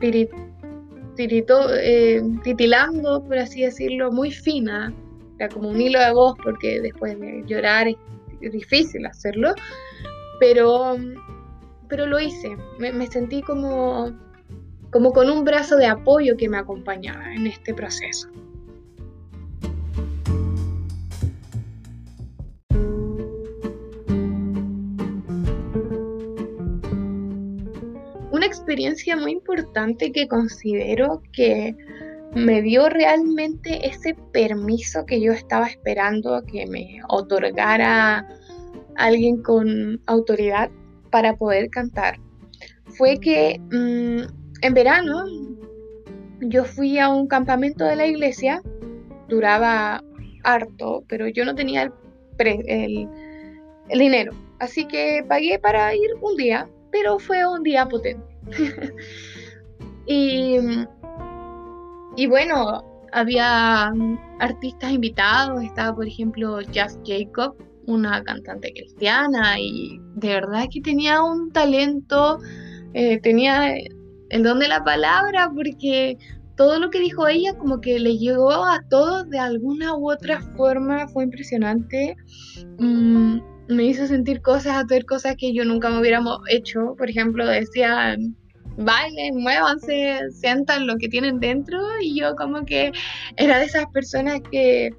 eh, 0.00 2.22
titilando, 2.42 3.24
por 3.24 3.38
así 3.38 3.62
decirlo, 3.62 4.10
muy 4.10 4.30
fina. 4.30 4.92
Era 5.38 5.48
como 5.48 5.70
un 5.70 5.80
hilo 5.80 6.00
de 6.00 6.12
voz 6.12 6.36
porque 6.42 6.80
después 6.80 7.18
de 7.18 7.42
llorar 7.46 7.88
es, 7.88 7.96
difícil 8.52 9.06
hacerlo. 9.06 9.54
Pero, 10.40 10.96
pero 11.88 12.06
lo 12.06 12.18
hice. 12.18 12.56
me 12.78 13.06
sentí 13.06 13.42
como 13.42 14.12
como 14.92 15.12
con 15.12 15.30
un 15.30 15.44
brazo 15.44 15.76
de 15.76 15.86
apoyo 15.86 16.36
que 16.36 16.48
me 16.48 16.58
acompañaba 16.58 17.34
en 17.34 17.46
este 17.46 17.74
proceso. 17.74 18.28
Experiencia 28.52 29.16
muy 29.16 29.32
importante 29.32 30.12
que 30.12 30.28
considero 30.28 31.22
que 31.32 31.74
me 32.34 32.62
dio 32.62 32.88
realmente 32.88 33.86
ese 33.86 34.14
permiso 34.32 35.04
que 35.04 35.20
yo 35.20 35.32
estaba 35.32 35.66
esperando 35.66 36.42
que 36.44 36.66
me 36.66 37.00
otorgara 37.08 38.26
alguien 38.96 39.42
con 39.42 40.00
autoridad 40.06 40.70
para 41.10 41.36
poder 41.36 41.68
cantar 41.70 42.18
fue 42.86 43.18
que 43.18 43.60
mm, 43.70 44.22
en 44.62 44.74
verano 44.74 45.24
yo 46.40 46.64
fui 46.64 46.98
a 46.98 47.08
un 47.08 47.26
campamento 47.26 47.84
de 47.84 47.96
la 47.96 48.06
iglesia, 48.06 48.62
duraba 49.28 50.02
harto, 50.44 51.04
pero 51.08 51.28
yo 51.28 51.44
no 51.44 51.54
tenía 51.54 51.92
el, 52.38 53.08
dinero. 53.88 54.32
Así 54.58 54.86
que 54.86 55.24
pagué 55.28 55.58
para 55.58 55.94
ir 55.94 56.10
un 56.20 56.36
día, 56.36 56.68
pero 56.90 57.18
fue 57.18 57.46
un 57.46 57.62
día 57.62 57.86
potente. 57.86 58.31
y, 60.06 60.56
y 62.16 62.26
bueno, 62.26 62.84
había 63.12 63.92
artistas 64.40 64.92
invitados, 64.92 65.62
estaba 65.62 65.94
por 65.94 66.06
ejemplo 66.06 66.60
Jazz 66.62 66.98
Jacob, 67.04 67.54
una 67.86 68.22
cantante 68.24 68.72
cristiana, 68.72 69.58
y 69.58 70.00
de 70.14 70.28
verdad 70.28 70.66
que 70.70 70.80
tenía 70.80 71.22
un 71.22 71.52
talento, 71.52 72.38
eh, 72.94 73.20
tenía 73.20 73.74
el 74.30 74.42
don 74.42 74.58
de 74.58 74.68
la 74.68 74.82
palabra, 74.82 75.50
porque 75.54 76.16
todo 76.56 76.78
lo 76.78 76.90
que 76.90 77.00
dijo 77.00 77.26
ella 77.28 77.54
como 77.54 77.80
que 77.80 77.98
le 77.98 78.18
llegó 78.18 78.52
a 78.52 78.82
todos 78.88 79.28
de 79.28 79.38
alguna 79.38 79.96
u 79.96 80.10
otra 80.10 80.40
forma, 80.56 81.08
fue 81.08 81.24
impresionante. 81.24 82.16
Mm, 82.78 83.38
me 83.68 83.84
hizo 83.84 84.06
sentir 84.06 84.42
cosas, 84.42 84.84
hacer 84.84 85.04
cosas 85.04 85.36
que 85.36 85.52
yo 85.52 85.64
nunca 85.64 85.88
me 85.90 86.00
hubiera 86.00 86.22
hecho. 86.48 86.94
Por 86.96 87.08
ejemplo, 87.08 87.46
decía, 87.46 88.16
bailen, 88.76 89.36
muévanse, 89.36 90.20
sientan 90.30 90.86
lo 90.86 90.96
que 90.96 91.08
tienen 91.08 91.40
dentro. 91.40 91.80
Y 92.00 92.18
yo 92.18 92.34
como 92.36 92.64
que 92.64 92.92
era 93.36 93.58
de 93.58 93.64
esas 93.66 93.86
personas 93.92 94.40
que 94.50 94.90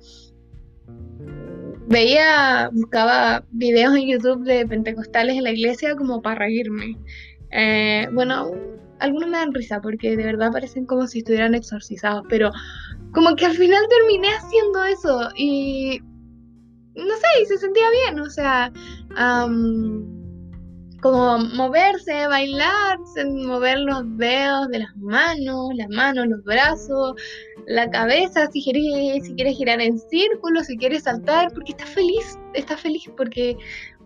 veía, 1.87 2.69
buscaba 2.73 3.43
videos 3.51 3.95
en 3.95 4.07
YouTube 4.07 4.43
de 4.45 4.65
pentecostales 4.65 5.35
en 5.35 5.43
la 5.43 5.51
iglesia 5.51 5.95
como 5.95 6.21
para 6.21 6.39
reírme. 6.39 6.97
Eh, 7.51 8.07
bueno, 8.13 8.51
algunos 8.99 9.29
me 9.29 9.37
dan 9.37 9.53
risa 9.53 9.81
porque 9.81 10.15
de 10.15 10.23
verdad 10.23 10.51
parecen 10.51 10.85
como 10.85 11.07
si 11.07 11.19
estuvieran 11.19 11.55
exorcizados, 11.55 12.23
pero 12.29 12.51
como 13.11 13.35
que 13.35 13.45
al 13.45 13.53
final 13.53 13.83
terminé 13.89 14.29
haciendo 14.29 14.83
eso 14.85 15.29
y 15.35 16.01
no 16.95 17.15
sé, 17.15 17.41
y 17.41 17.45
se 17.45 17.57
sentía 17.57 17.89
bien, 17.89 18.19
o 18.19 18.29
sea, 18.29 18.71
como 21.01 21.37
moverse, 21.37 22.27
bailar, 22.27 22.97
mover 23.45 23.79
los 23.79 24.03
dedos 24.17 24.69
de 24.69 24.79
las 24.79 24.95
manos, 24.95 25.71
las 25.75 25.89
manos, 25.89 26.27
los 26.27 26.43
brazos, 26.43 27.15
la 27.67 27.89
cabeza, 27.89 28.49
si 28.51 28.63
quieres, 28.63 29.25
si 29.25 29.33
quieres 29.35 29.57
girar 29.57 29.81
en 29.81 29.99
círculo, 29.99 30.63
si 30.63 30.77
quieres 30.77 31.03
saltar, 31.03 31.51
porque 31.53 31.71
estás 31.73 31.89
feliz, 31.89 32.39
estás 32.53 32.79
feliz 32.79 33.03
porque 33.17 33.57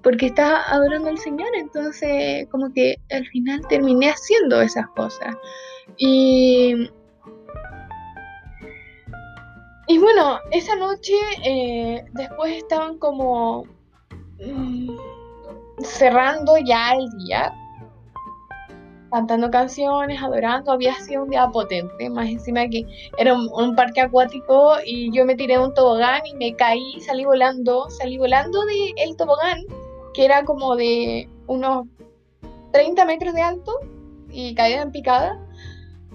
porque 0.03 0.27
estaba 0.27 0.61
adorando 0.69 1.09
al 1.09 1.17
Señor, 1.17 1.49
entonces 1.55 2.47
como 2.49 2.71
que 2.73 2.95
al 3.11 3.25
final 3.27 3.61
terminé 3.67 4.09
haciendo 4.09 4.61
esas 4.61 4.87
cosas. 4.95 5.35
Y, 5.97 6.89
y 9.87 9.97
bueno, 9.99 10.39
esa 10.51 10.75
noche 10.75 11.13
eh, 11.45 12.03
después 12.13 12.57
estaban 12.57 12.97
como 12.97 13.65
mm, 14.39 14.89
cerrando 15.81 16.57
ya 16.57 16.93
el 16.93 17.09
día, 17.19 17.53
cantando 19.11 19.49
canciones, 19.49 20.21
adorando, 20.21 20.73
había 20.73 20.93
sido 20.95 21.23
un 21.23 21.29
día 21.29 21.47
potente, 21.47 22.09
más 22.09 22.27
encima 22.27 22.67
que 22.67 22.85
era 23.17 23.33
un, 23.33 23.75
parque 23.75 24.01
acuático 24.01 24.75
y 24.85 25.09
yo 25.15 25.25
me 25.25 25.35
tiré 25.35 25.53
de 25.57 25.63
un 25.63 25.73
tobogán 25.73 26.25
y 26.25 26.35
me 26.35 26.55
caí, 26.55 26.99
salí 26.99 27.23
volando, 27.23 27.89
salí 27.89 28.17
volando 28.17 28.65
del 28.65 28.93
el 28.97 29.15
tobogán 29.15 29.63
que 30.13 30.25
era 30.25 30.43
como 30.43 30.75
de 30.75 31.29
unos 31.45 31.85
30 32.73 33.05
metros 33.05 33.33
de 33.33 33.41
alto 33.41 33.79
y 34.31 34.53
caía 34.55 34.81
en 34.81 34.91
picada 34.91 35.39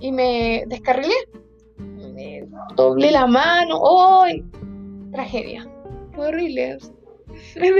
y 0.00 0.12
me 0.12 0.64
descarrilé. 0.66 1.14
Me 2.50 2.74
doblé 2.76 3.10
la 3.10 3.26
mano. 3.26 3.80
¡Ay! 4.22 4.44
Tragedia. 5.12 5.66
Fue 6.14 6.28
horrible. 6.28 6.78
Me 7.56 7.70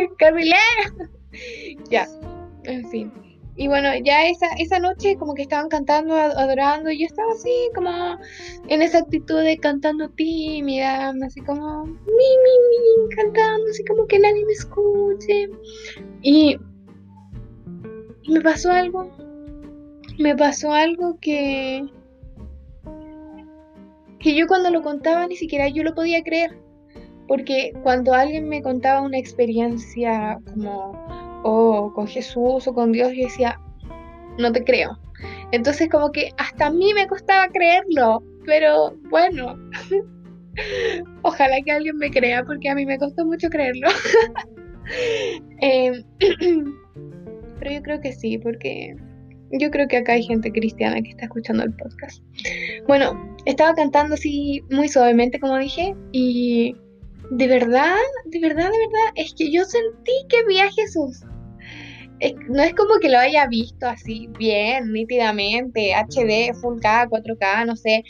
ya, 1.90 2.08
en 2.64 2.88
fin. 2.90 3.12
Y 3.54 3.68
bueno, 3.68 3.90
ya 4.02 4.26
esa, 4.26 4.46
esa 4.58 4.78
noche 4.78 5.16
como 5.16 5.34
que 5.34 5.42
estaban 5.42 5.68
cantando, 5.68 6.14
adorando, 6.14 6.90
y 6.90 7.00
yo 7.00 7.06
estaba 7.06 7.32
así 7.32 7.50
como 7.74 7.90
en 8.68 8.80
esa 8.80 8.98
actitud 8.98 9.42
de 9.42 9.58
cantando 9.58 10.08
tímida, 10.08 11.12
así 11.24 11.42
como 11.42 11.84
mi, 11.84 11.94
mi, 11.94 13.06
mi, 13.06 13.14
cantando, 13.14 13.66
así 13.70 13.84
como 13.84 14.06
que 14.06 14.18
nadie 14.18 14.44
me 14.46 14.52
escuche. 14.52 15.50
Y, 16.22 16.56
me 18.26 18.40
pasó 18.40 18.70
algo, 18.70 19.10
me 20.18 20.34
pasó 20.34 20.72
algo 20.72 21.18
que, 21.20 21.84
que 24.22 24.34
yo 24.34 24.46
cuando 24.46 24.70
lo 24.70 24.82
contaba 24.82 25.26
ni 25.26 25.36
siquiera 25.36 25.68
yo 25.68 25.82
lo 25.82 25.94
podía 25.94 26.22
creer. 26.22 26.56
Porque 27.28 27.72
cuando 27.82 28.14
alguien 28.14 28.48
me 28.48 28.62
contaba 28.62 29.00
una 29.02 29.18
experiencia 29.18 30.38
como 30.52 30.92
o 31.44 31.92
con 31.94 32.06
Jesús 32.06 32.66
o 32.66 32.74
con 32.74 32.92
Dios, 32.92 33.12
yo 33.14 33.24
decía, 33.24 33.60
no 34.38 34.52
te 34.52 34.64
creo. 34.64 34.98
Entonces 35.50 35.88
como 35.88 36.10
que 36.10 36.30
hasta 36.38 36.66
a 36.66 36.70
mí 36.70 36.94
me 36.94 37.06
costaba 37.06 37.48
creerlo, 37.48 38.22
pero 38.44 38.96
bueno, 39.10 39.58
ojalá 41.22 41.56
que 41.64 41.72
alguien 41.72 41.96
me 41.96 42.10
crea 42.10 42.44
porque 42.44 42.68
a 42.68 42.74
mí 42.74 42.86
me 42.86 42.98
costó 42.98 43.24
mucho 43.24 43.48
creerlo. 43.48 43.88
Em, 45.60 46.02
pero 47.58 47.70
yo 47.70 47.82
creo 47.82 48.00
que 48.00 48.12
sí, 48.12 48.36
porque 48.36 48.96
yo 49.52 49.70
creo 49.70 49.86
que 49.86 49.98
acá 49.98 50.14
hay 50.14 50.24
gente 50.24 50.50
cristiana 50.50 51.00
que 51.00 51.10
está 51.10 51.26
escuchando 51.26 51.62
el 51.62 51.72
podcast. 51.74 52.22
Bueno, 52.88 53.31
estaba 53.44 53.74
cantando 53.74 54.14
así 54.14 54.62
muy 54.70 54.88
suavemente, 54.88 55.40
como 55.40 55.58
dije, 55.58 55.94
y 56.12 56.76
de 57.30 57.46
verdad, 57.46 57.96
de 58.26 58.40
verdad, 58.40 58.70
de 58.70 58.78
verdad, 58.78 59.12
es 59.16 59.34
que 59.34 59.50
yo 59.50 59.64
sentí 59.64 60.12
que 60.28 60.44
vi 60.46 60.58
a 60.58 60.70
Jesús. 60.70 61.22
no 62.48 62.62
es 62.62 62.74
como 62.74 62.98
que 63.00 63.08
lo 63.08 63.18
haya 63.18 63.46
visto 63.46 63.86
así 63.86 64.28
bien, 64.38 64.92
nítidamente, 64.92 65.94
HD, 65.94 66.54
Full 66.60 66.80
K, 66.80 67.08
4K, 67.08 67.66
no 67.66 67.76
sé. 67.76 68.04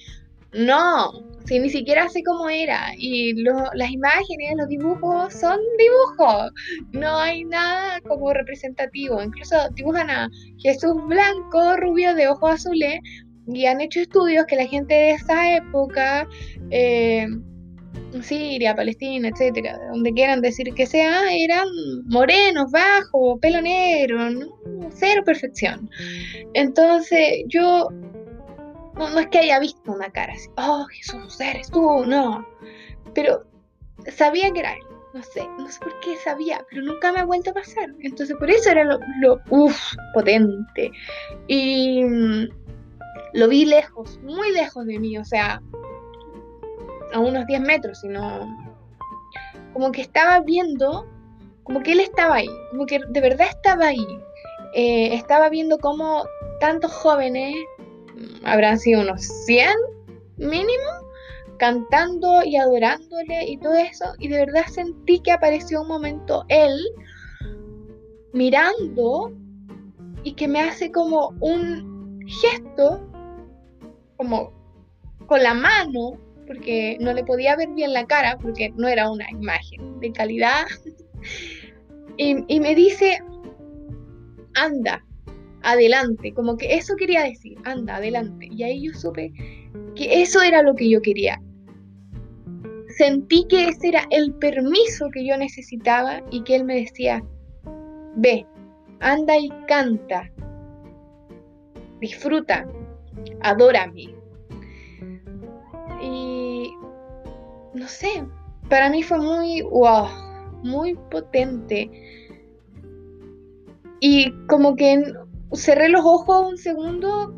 No, 0.52 1.12
si 1.46 1.58
ni 1.58 1.70
siquiera 1.70 2.08
sé 2.08 2.22
cómo 2.22 2.48
era. 2.48 2.92
Y 2.98 3.32
las 3.42 3.90
imágenes, 3.90 4.54
los 4.56 4.68
dibujos 4.68 5.32
son 5.32 5.58
dibujos. 5.78 6.52
No 6.92 7.16
hay 7.16 7.44
nada 7.44 8.00
como 8.02 8.32
representativo. 8.32 9.22
Incluso 9.22 9.56
dibujan 9.74 10.10
a 10.10 10.28
Jesús 10.58 10.94
blanco, 11.06 11.76
rubio, 11.76 12.14
de 12.14 12.28
ojos 12.28 12.52
azules. 12.52 13.00
Y 13.46 13.66
han 13.66 13.80
hecho 13.80 14.00
estudios 14.00 14.46
que 14.46 14.56
la 14.56 14.66
gente 14.66 14.94
de 14.94 15.10
esa 15.12 15.56
época, 15.56 16.28
eh, 16.70 17.26
Siria, 18.20 18.74
Palestina, 18.74 19.28
etcétera, 19.28 19.78
donde 19.90 20.12
quieran 20.12 20.40
decir 20.40 20.72
que 20.74 20.86
sea, 20.86 21.22
eran 21.32 21.66
morenos, 22.06 22.70
bajos, 22.70 23.38
pelo 23.40 23.60
negro, 23.60 24.18
cero 24.94 25.22
perfección. 25.24 25.90
Entonces, 26.54 27.44
yo 27.46 27.88
no, 28.94 29.18
es 29.18 29.26
que 29.28 29.38
haya 29.38 29.58
visto 29.58 29.92
una 29.92 30.10
cara 30.10 30.32
así, 30.34 30.48
oh 30.56 30.86
Jesús, 30.86 31.40
eres 31.40 31.70
tú, 31.70 32.04
no. 32.06 32.46
Pero 33.14 33.44
sabía 34.14 34.50
que 34.52 34.60
era 34.60 34.74
él. 34.74 34.82
No 35.14 35.22
sé, 35.22 35.46
no 35.58 35.68
sé 35.68 35.78
por 35.78 36.00
qué 36.00 36.16
sabía, 36.16 36.64
pero 36.70 36.80
nunca 36.82 37.12
me 37.12 37.20
ha 37.20 37.24
vuelto 37.26 37.50
a 37.50 37.54
pasar. 37.54 37.90
Entonces 38.00 38.34
por 38.38 38.50
eso 38.50 38.70
era 38.70 38.82
lo, 38.84 38.98
lo 39.20 39.42
uff, 39.50 39.78
potente. 40.14 40.90
Y 41.48 42.02
lo 43.32 43.48
vi 43.48 43.64
lejos, 43.64 44.18
muy 44.22 44.52
lejos 44.52 44.86
de 44.86 44.98
mí, 44.98 45.18
o 45.18 45.24
sea, 45.24 45.62
a 47.12 47.18
unos 47.18 47.46
10 47.46 47.60
metros, 47.60 48.00
sino 48.00 48.46
como 49.72 49.92
que 49.92 50.02
estaba 50.02 50.40
viendo, 50.40 51.06
como 51.62 51.82
que 51.82 51.92
él 51.92 52.00
estaba 52.00 52.36
ahí, 52.36 52.50
como 52.70 52.86
que 52.86 53.00
de 53.08 53.20
verdad 53.20 53.48
estaba 53.48 53.86
ahí. 53.86 54.06
Eh, 54.74 55.14
estaba 55.14 55.50
viendo 55.50 55.78
cómo 55.78 56.24
tantos 56.60 56.92
jóvenes 56.92 57.54
habrán 58.44 58.78
sido 58.78 59.02
unos 59.02 59.22
100 59.44 59.68
mínimo, 60.36 60.88
cantando 61.58 62.42
y 62.44 62.56
adorándole 62.56 63.46
y 63.46 63.58
todo 63.58 63.74
eso. 63.74 64.04
Y 64.18 64.28
de 64.28 64.38
verdad 64.38 64.66
sentí 64.66 65.20
que 65.20 65.32
apareció 65.32 65.82
un 65.82 65.88
momento 65.88 66.44
él 66.48 66.80
mirando 68.32 69.32
y 70.24 70.32
que 70.32 70.48
me 70.48 70.60
hace 70.60 70.90
como 70.90 71.34
un 71.40 72.20
gesto, 72.26 73.00
como 74.22 74.52
con 75.26 75.42
la 75.42 75.52
mano, 75.52 76.16
porque 76.46 76.96
no 77.00 77.12
le 77.12 77.24
podía 77.24 77.56
ver 77.56 77.70
bien 77.70 77.92
la 77.92 78.06
cara, 78.06 78.38
porque 78.40 78.72
no 78.76 78.86
era 78.86 79.10
una 79.10 79.28
imagen 79.30 79.98
de 79.98 80.12
calidad. 80.12 80.64
y, 82.16 82.36
y 82.46 82.60
me 82.60 82.74
dice, 82.74 83.18
anda, 84.54 85.04
adelante, 85.62 86.32
como 86.34 86.56
que 86.56 86.74
eso 86.74 86.94
quería 86.96 87.24
decir, 87.24 87.58
anda, 87.64 87.96
adelante. 87.96 88.48
Y 88.50 88.62
ahí 88.62 88.86
yo 88.86 88.94
supe 88.94 89.32
que 89.96 90.22
eso 90.22 90.40
era 90.40 90.62
lo 90.62 90.74
que 90.74 90.88
yo 90.88 91.02
quería. 91.02 91.40
Sentí 92.96 93.44
que 93.48 93.68
ese 93.68 93.88
era 93.88 94.06
el 94.10 94.34
permiso 94.34 95.08
que 95.12 95.26
yo 95.26 95.36
necesitaba 95.36 96.22
y 96.30 96.44
que 96.44 96.56
él 96.56 96.64
me 96.64 96.76
decía, 96.76 97.24
ve, 98.16 98.46
anda 99.00 99.36
y 99.36 99.48
canta, 99.66 100.30
disfruta, 102.00 102.66
adórame. 103.42 104.14
Y 106.02 106.72
no 107.74 107.86
sé, 107.86 108.24
para 108.68 108.90
mí 108.90 109.02
fue 109.02 109.18
muy, 109.18 109.62
wow, 109.62 110.06
muy 110.62 110.94
potente. 111.10 111.90
Y 114.00 114.32
como 114.48 114.74
que 114.74 115.02
cerré 115.52 115.88
los 115.88 116.02
ojos 116.04 116.50
un 116.50 116.58
segundo, 116.58 117.32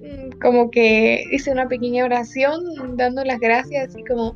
mm, 0.00 0.38
como 0.40 0.70
que 0.70 1.24
hice 1.32 1.50
una 1.50 1.68
pequeña 1.68 2.04
oración 2.04 2.96
dando 2.96 3.24
las 3.24 3.40
gracias, 3.40 3.88
así 3.88 4.04
como 4.04 4.34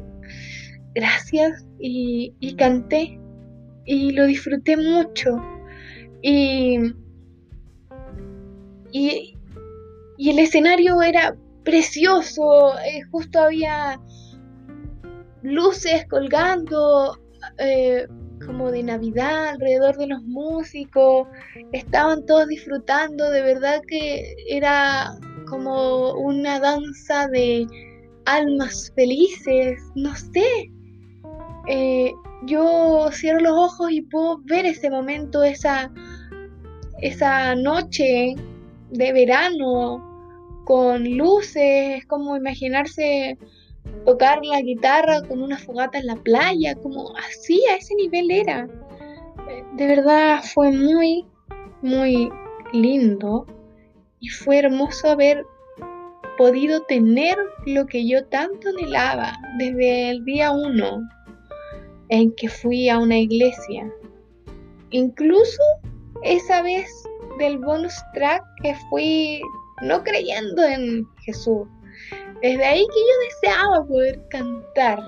gracias, 0.95 1.67
y, 1.79 2.55
canté, 2.57 3.21
y 3.85 4.13
lo 4.13 4.27
disfruté 4.27 4.77
mucho. 4.77 5.37
Y, 6.23 6.95
y, 10.19 10.31
el 10.31 10.39
escenario 10.39 11.03
era 11.03 11.37
precioso, 11.65 12.79
eh, 12.79 13.03
justo 13.11 13.41
había 13.41 14.01
luces 15.43 16.07
colgando, 16.09 17.19
eh, 17.59 18.07
como 18.47 18.71
de 18.71 18.83
Navidad 18.83 19.51
alrededor 19.51 19.97
de 19.97 20.07
los 20.09 20.23
músicos, 20.23 21.29
estaban 21.73 22.25
todos 22.27 22.49
disfrutando, 22.49 23.31
de 23.31 23.43
verdad 23.43 23.81
que 23.87 24.35
era 24.49 25.19
como 25.49 26.13
una 26.15 26.61
danza 26.61 27.29
de 27.29 27.67
almas 28.27 28.93
felices, 28.95 29.81
no 29.95 30.15
sé. 30.17 30.71
Eh, 31.69 32.13
yo 32.47 33.09
cierro 33.13 33.41
los 33.41 33.53
ojos 33.53 33.91
y 33.91 34.03
puedo 34.03 34.39
ver 34.45 34.67
ese 34.67 34.91
momento, 34.91 35.43
esa, 35.43 35.91
esa 37.01 37.55
noche 37.55 38.35
de 38.91 39.13
verano 39.13 40.03
con 40.65 41.17
luces, 41.17 41.99
es 41.99 42.07
como 42.07 42.37
imaginarse 42.37 43.39
tocar 44.05 44.45
la 44.45 44.61
guitarra 44.61 45.23
con 45.27 45.43
una 45.43 45.59
fogata 45.59 45.99
en 45.99 46.07
la 46.07 46.17
playa, 46.17 46.75
como 46.77 47.15
así, 47.17 47.63
a 47.71 47.77
ese 47.77 47.95
nivel 47.95 48.31
era. 48.31 48.67
De 49.75 49.87
verdad 49.87 50.43
fue 50.43 50.73
muy, 50.73 51.27
muy 51.83 52.31
lindo 52.73 53.47
y 54.21 54.29
fue 54.29 54.59
hermoso 54.59 55.11
haber 55.11 55.45
podido 56.37 56.83
tener 56.83 57.37
lo 57.67 57.87
que 57.87 58.07
yo 58.07 58.25
tanto 58.27 58.69
anhelaba 58.71 59.33
desde 59.59 60.11
el 60.11 60.25
día 60.25 60.51
uno 60.51 61.03
en 62.09 62.35
que 62.35 62.49
fui 62.49 62.89
a 62.89 62.99
una 62.99 63.19
iglesia. 63.19 63.91
Incluso 64.91 65.63
esa 66.23 66.63
vez 66.63 66.89
del 67.39 67.59
bonus 67.59 67.95
track 68.13 68.43
que 68.63 68.75
fui 68.91 69.41
no 69.83 70.03
creyendo 70.03 70.63
en 70.63 71.07
Jesús, 71.25 71.67
desde 72.43 72.65
ahí 72.65 72.87
que 72.87 73.01
yo 73.01 73.49
deseaba 73.49 73.87
poder 73.87 74.21
cantar. 74.29 75.01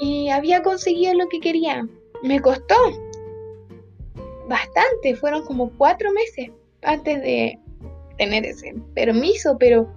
Y 0.00 0.28
había 0.28 0.62
conseguido 0.62 1.14
lo 1.14 1.28
que 1.28 1.40
quería. 1.40 1.86
Me 2.22 2.40
costó 2.40 2.74
bastante, 4.48 5.14
fueron 5.16 5.44
como 5.44 5.70
cuatro 5.76 6.12
meses 6.12 6.50
antes 6.82 7.20
de 7.22 7.58
tener 8.18 8.44
ese 8.44 8.74
permiso, 8.94 9.56
pero, 9.58 9.92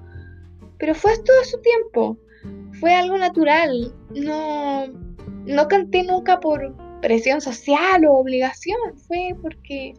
pero 0.77 0.93
fue 0.95 1.17
todo 1.23 1.43
su 1.43 1.59
tiempo. 1.61 2.17
Fue 2.79 2.93
algo 2.93 3.17
natural. 3.17 3.93
No, 4.13 4.87
no 5.45 5.67
canté 5.67 6.03
nunca 6.03 6.39
por 6.39 6.75
presión 7.01 7.41
social 7.41 8.05
o 8.05 8.13
obligación. 8.13 8.77
Fue 9.07 9.35
porque 9.41 9.93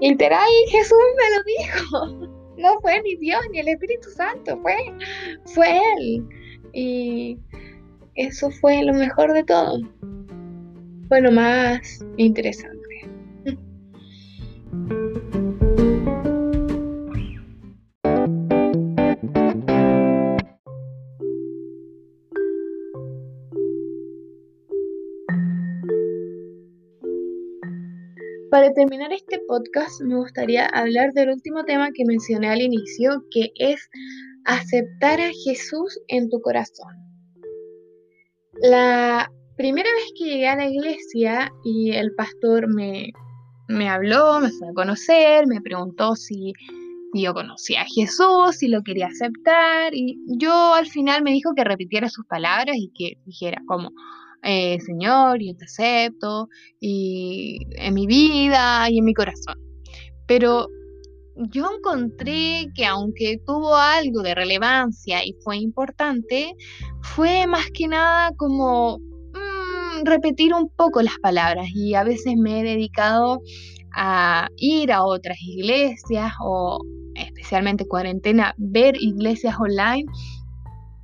literal 0.00 0.48
Jesús 0.70 0.98
me 1.16 1.36
lo 1.36 1.42
dijo 1.44 2.38
no 2.58 2.80
fue 2.80 3.00
ni 3.02 3.16
Dios 3.16 3.40
ni 3.52 3.60
el 3.60 3.68
Espíritu 3.68 4.10
Santo, 4.10 4.58
fue, 4.60 4.76
fue 5.46 5.80
Él. 5.98 6.24
Y 6.72 7.38
eso 8.16 8.50
fue 8.50 8.82
lo 8.82 8.92
mejor 8.92 9.32
de 9.32 9.44
todo. 9.44 9.80
Fue 11.08 11.20
lo 11.20 11.32
más 11.32 12.04
interesante. 12.16 12.77
Para 28.68 28.86
terminar 28.86 29.14
este 29.14 29.40
podcast 29.48 30.02
me 30.02 30.16
gustaría 30.16 30.66
hablar 30.66 31.14
del 31.14 31.30
último 31.30 31.64
tema 31.64 31.90
que 31.90 32.04
mencioné 32.04 32.50
al 32.50 32.60
inicio, 32.60 33.24
que 33.30 33.50
es 33.54 33.88
aceptar 34.44 35.22
a 35.22 35.30
Jesús 35.42 35.98
en 36.08 36.28
tu 36.28 36.42
corazón. 36.42 36.92
La 38.60 39.32
primera 39.56 39.88
vez 39.88 40.12
que 40.18 40.24
llegué 40.26 40.48
a 40.48 40.56
la 40.56 40.68
iglesia 40.68 41.50
y 41.64 41.92
el 41.92 42.14
pastor 42.14 42.68
me, 42.68 43.10
me 43.68 43.88
habló, 43.88 44.38
me 44.38 44.50
fue 44.50 44.68
a 44.68 44.74
conocer, 44.74 45.46
me 45.46 45.62
preguntó 45.62 46.14
si 46.14 46.52
yo 47.14 47.32
conocía 47.32 47.80
a 47.80 47.86
Jesús, 47.86 48.56
si 48.58 48.68
lo 48.68 48.82
quería 48.82 49.06
aceptar, 49.06 49.94
y 49.94 50.18
yo 50.38 50.74
al 50.74 50.88
final 50.88 51.22
me 51.22 51.32
dijo 51.32 51.54
que 51.56 51.64
repitiera 51.64 52.10
sus 52.10 52.26
palabras 52.26 52.76
y 52.76 52.92
que 52.94 53.18
dijera 53.24 53.62
como, 53.66 53.92
eh, 54.42 54.78
Señor, 54.80 55.38
yo 55.40 55.54
te 55.56 55.64
acepto 55.64 56.48
y 56.80 57.58
en 57.76 57.94
mi 57.94 58.06
vida 58.06 58.88
y 58.90 58.98
en 58.98 59.04
mi 59.04 59.14
corazón. 59.14 59.56
Pero 60.26 60.68
yo 61.36 61.68
encontré 61.76 62.66
que 62.74 62.84
aunque 62.84 63.40
tuvo 63.46 63.76
algo 63.76 64.22
de 64.22 64.34
relevancia 64.34 65.24
y 65.24 65.34
fue 65.44 65.58
importante, 65.58 66.54
fue 67.02 67.46
más 67.46 67.66
que 67.72 67.88
nada 67.88 68.32
como, 68.36 68.98
mm, 68.98 70.04
repetir 70.04 70.52
un 70.54 70.68
poco 70.68 71.02
las 71.02 71.18
palabras 71.20 71.68
y 71.74 71.94
a 71.94 72.04
veces 72.04 72.34
me 72.36 72.60
he 72.60 72.62
dedicado 72.62 73.40
a 73.94 74.48
ir 74.56 74.92
a 74.92 75.04
otras 75.04 75.38
iglesias 75.40 76.32
o 76.42 76.80
especialmente 77.14 77.86
cuarentena, 77.86 78.54
ver 78.58 78.94
iglesias 79.00 79.56
online 79.58 80.04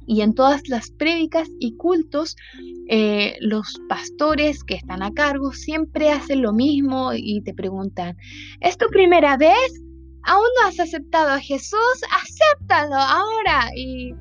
y 0.06 0.20
en 0.20 0.34
todas 0.34 0.68
las 0.68 0.90
prédicas 0.90 1.48
y 1.58 1.76
cultos 1.76 2.36
eh, 2.88 3.36
los 3.40 3.80
pastores 3.88 4.62
que 4.64 4.74
están 4.74 5.02
a 5.02 5.12
cargo 5.12 5.52
siempre 5.52 6.10
hacen 6.10 6.42
lo 6.42 6.52
mismo 6.52 7.12
y 7.14 7.40
te 7.42 7.54
preguntan, 7.54 8.16
¿es 8.60 8.76
tu 8.76 8.88
primera 8.88 9.36
vez? 9.36 9.82
¿Aún 10.24 10.46
no 10.60 10.68
has 10.68 10.80
aceptado 10.80 11.30
a 11.30 11.40
Jesús? 11.40 12.00
Acéptalo 12.22 12.96
ahora. 12.96 13.70
Y 13.76 14.12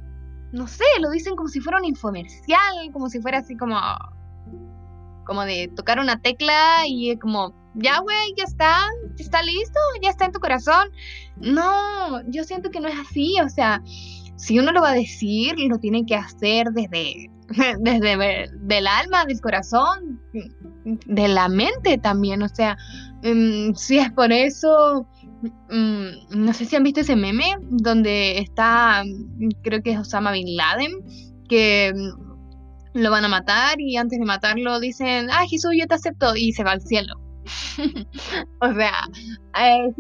no 0.52 0.67
sé, 0.67 0.86
lo 1.00 1.10
dicen 1.10 1.36
como 1.36 1.50
si 1.50 1.60
fuera 1.60 1.80
un 1.80 1.86
infomercial, 1.86 2.91
como 2.91 3.10
si 3.10 3.22
fuera 3.22 3.39
así 3.39 3.56
como 3.58 3.76
como 5.26 5.46
de 5.46 5.69
tocar 5.76 6.00
una 6.00 6.22
tecla 6.22 6.84
y 6.86 7.17
como, 7.17 7.54
ya 7.76 8.00
güey, 8.00 8.34
ya 8.38 8.43
está, 8.43 8.88
está 9.17 9.41
listo, 9.41 9.80
ya 10.02 10.10
está 10.10 10.26
en 10.26 10.32
tu 10.32 10.39
corazón. 10.39 10.89
No, 11.38 12.22
yo 12.30 12.43
siento 12.43 12.69
que 12.72 12.80
no 12.80 12.88
es 12.88 13.00
así, 13.00 13.36
o 13.41 13.50
sea, 13.50 13.82
si 14.36 14.60
uno 14.60 14.72
lo 14.72 14.82
va 14.82 14.91
a 14.91 14.96
decir, 14.96 15.56
lo 15.67 15.78
tiene 15.78 16.06
que 16.06 16.15
hacer 16.15 16.67
desde, 16.72 17.30
desde 17.80 18.50
del 18.54 18.88
alma, 18.88 19.26
del 19.26 19.39
corazón, 19.41 20.19
de 20.84 21.28
la 21.28 21.48
mente 21.50 21.98
también. 21.98 22.41
O 22.41 22.50
sea, 22.50 22.78
mm, 23.24 23.74
si 23.76 24.00
es 24.00 24.12
por 24.12 24.32
eso, 24.32 25.08
mm, 25.69 26.38
no 26.38 26.54
sé 26.54 26.65
si 26.65 26.76
han 26.76 26.84
visto 26.84 27.02
ese 27.02 27.15
meme 27.15 27.56
donde 27.69 28.39
está, 28.39 29.04
creo 29.63 29.82
que 29.82 29.91
es 29.91 30.00
Osama 30.00 30.32
Bin 30.32 30.56
Laden, 30.56 30.91
que 31.48 31.93
mm, 31.96 33.00
lo 33.00 33.12
van 33.12 33.26
a 33.26 33.30
matar 33.30 33.80
y 33.80 33.98
antes 33.98 34.19
de 34.19 34.26
matarlo 34.26 34.80
dicen, 34.80 35.30
ah, 35.32 35.46
Jesús, 35.50 35.72
yo 35.78 35.88
te 35.88 35.96
acepto 35.96 36.36
y 36.36 36.54
se 36.54 36.63
va 36.63 36.72
al 36.72 36.82
cielo. 36.82 37.15
o 38.62 38.74
sea, 38.74 38.93
eh, 39.60 39.93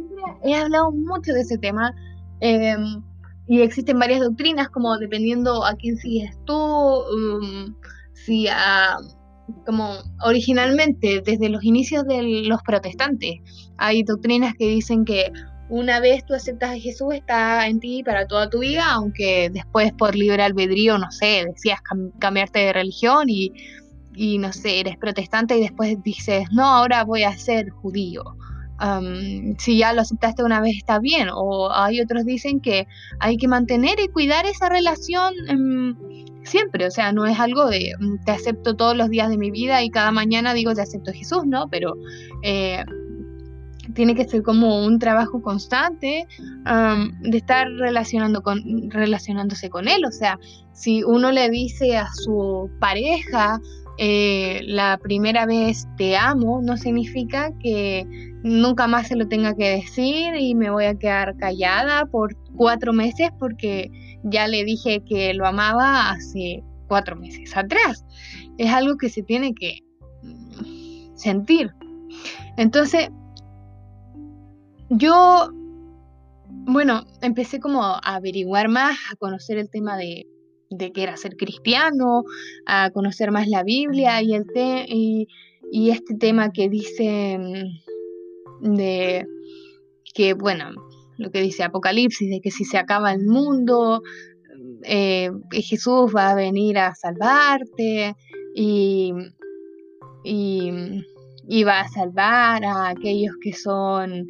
he 0.43 0.55
hablado 0.55 0.91
mucho 0.91 1.33
de 1.33 1.41
ese 1.41 1.57
tema. 1.57 1.93
Em, 2.39 3.01
y 3.47 3.61
existen 3.61 3.99
varias 3.99 4.21
doctrinas, 4.21 4.69
como 4.69 4.97
dependiendo 4.97 5.65
a 5.65 5.75
quién 5.75 5.97
sigues 5.97 6.35
tú, 6.45 6.55
um, 6.55 7.75
si 8.13 8.47
a, 8.47 8.97
como 9.65 9.97
originalmente 10.23 11.21
desde 11.21 11.49
los 11.49 11.63
inicios 11.63 12.05
de 12.05 12.21
los 12.47 12.61
protestantes, 12.63 13.41
hay 13.77 14.03
doctrinas 14.03 14.53
que 14.57 14.67
dicen 14.67 15.03
que 15.03 15.31
una 15.69 15.99
vez 15.99 16.25
tú 16.25 16.33
aceptas 16.33 16.71
a 16.71 16.79
Jesús 16.79 17.13
está 17.13 17.67
en 17.67 17.79
ti 17.79 18.03
para 18.03 18.27
toda 18.27 18.49
tu 18.49 18.59
vida, 18.59 18.85
aunque 18.91 19.49
después 19.51 19.91
por 19.93 20.15
libre 20.15 20.43
albedrío, 20.43 20.97
no 20.97 21.11
sé, 21.11 21.45
decías 21.47 21.79
cambiarte 22.19 22.59
de 22.59 22.73
religión 22.73 23.29
y, 23.29 23.51
y 24.15 24.37
no 24.37 24.53
sé, 24.53 24.81
eres 24.81 24.97
protestante 24.97 25.57
y 25.57 25.61
después 25.61 26.01
dices, 26.03 26.47
no, 26.51 26.65
ahora 26.65 27.03
voy 27.03 27.23
a 27.23 27.35
ser 27.37 27.69
judío 27.71 28.23
si 29.59 29.77
ya 29.77 29.93
lo 29.93 30.01
aceptaste 30.01 30.43
una 30.43 30.59
vez 30.59 30.75
está 30.77 30.99
bien, 30.99 31.29
o 31.33 31.71
hay 31.71 32.01
otros 32.01 32.25
dicen 32.25 32.59
que 32.59 32.87
hay 33.19 33.37
que 33.37 33.47
mantener 33.47 33.99
y 33.99 34.09
cuidar 34.09 34.45
esa 34.45 34.69
relación 34.69 35.33
em, 35.47 35.95
siempre, 36.43 36.85
o 36.85 36.91
sea, 36.91 37.11
no 37.11 37.25
es 37.25 37.39
algo 37.39 37.67
de 37.67 37.93
mm, 37.99 38.23
te 38.25 38.31
acepto 38.31 38.75
todos 38.75 38.97
los 38.97 39.09
días 39.09 39.29
de 39.29 39.37
mi 39.37 39.51
vida 39.51 39.83
y 39.83 39.89
cada 39.89 40.11
mañana 40.11 40.53
digo 40.53 40.73
te 40.73 40.81
acepto 40.81 41.13
Jesús, 41.13 41.43
¿no? 41.45 41.67
Pero 41.69 41.93
eh, 42.41 42.83
tiene 43.93 44.15
que 44.15 44.27
ser 44.27 44.43
como 44.43 44.83
un 44.85 44.97
trabajo 44.99 45.41
constante 45.41 46.25
de 47.21 47.37
estar 47.37 47.67
relacionando 47.69 48.41
con, 48.41 48.89
relacionándose 48.89 49.69
con 49.69 49.87
él, 49.87 50.05
o 50.05 50.11
sea, 50.11 50.39
si 50.73 51.03
uno 51.03 51.31
le 51.31 51.49
dice 51.49 51.97
a 51.97 52.07
su 52.13 52.69
pareja, 52.79 53.59
eh, 53.97 54.61
la 54.65 54.97
primera 54.97 55.45
vez 55.45 55.87
te 55.97 56.17
amo 56.17 56.61
no 56.63 56.77
significa 56.77 57.51
que 57.59 58.05
nunca 58.43 58.87
más 58.87 59.07
se 59.07 59.15
lo 59.15 59.27
tenga 59.27 59.55
que 59.55 59.69
decir 59.69 60.35
y 60.35 60.55
me 60.55 60.69
voy 60.69 60.85
a 60.85 60.97
quedar 60.97 61.37
callada 61.37 62.05
por 62.07 62.35
cuatro 62.55 62.91
meses 62.91 63.29
porque 63.37 63.91
ya 64.23 64.47
le 64.47 64.63
dije 64.63 65.03
que 65.07 65.33
lo 65.33 65.45
amaba 65.45 66.09
hace 66.09 66.63
cuatro 66.87 67.15
meses 67.15 67.55
atrás. 67.55 68.05
Es 68.57 68.71
algo 68.71 68.97
que 68.97 69.09
se 69.09 69.21
tiene 69.21 69.53
que 69.53 69.79
mm, 70.23 71.15
sentir. 71.15 71.71
Entonces, 72.57 73.09
yo, 74.89 75.49
bueno, 76.49 77.05
empecé 77.21 77.59
como 77.59 77.83
a 77.83 77.99
averiguar 77.99 78.69
más, 78.69 78.95
a 79.11 79.15
conocer 79.15 79.57
el 79.57 79.69
tema 79.69 79.97
de 79.97 80.25
de 80.77 80.91
que 80.91 81.03
era 81.03 81.17
ser 81.17 81.35
cristiano, 81.35 82.23
a 82.65 82.89
conocer 82.91 83.31
más 83.31 83.47
la 83.47 83.63
Biblia 83.63 84.21
y, 84.21 84.33
el 84.33 84.45
y, 84.87 85.27
este 85.89 86.15
tema 86.15 86.51
que 86.51 86.69
dice 86.69 87.37
mm, 87.39 88.75
de 88.75 89.25
que, 90.13 90.33
bueno, 90.33 90.71
lo 91.17 91.31
que 91.31 91.41
dice 91.41 91.63
Apocalipsis, 91.63 92.29
de 92.29 92.41
que 92.41 92.51
si 92.51 92.65
se 92.65 92.77
acaba 92.77 93.13
el 93.13 93.25
mundo, 93.25 94.01
eh, 94.83 95.31
Jesús 95.51 96.13
va 96.15 96.31
a 96.31 96.35
venir 96.35 96.77
a 96.77 96.93
salvarte 96.95 98.15
y, 98.55 99.13
y 100.23 101.63
va 101.63 101.81
a 101.81 101.89
salvar 101.89 102.63
a 102.65 102.89
aquellos 102.89 103.35
que 103.41 103.53
son 103.53 104.27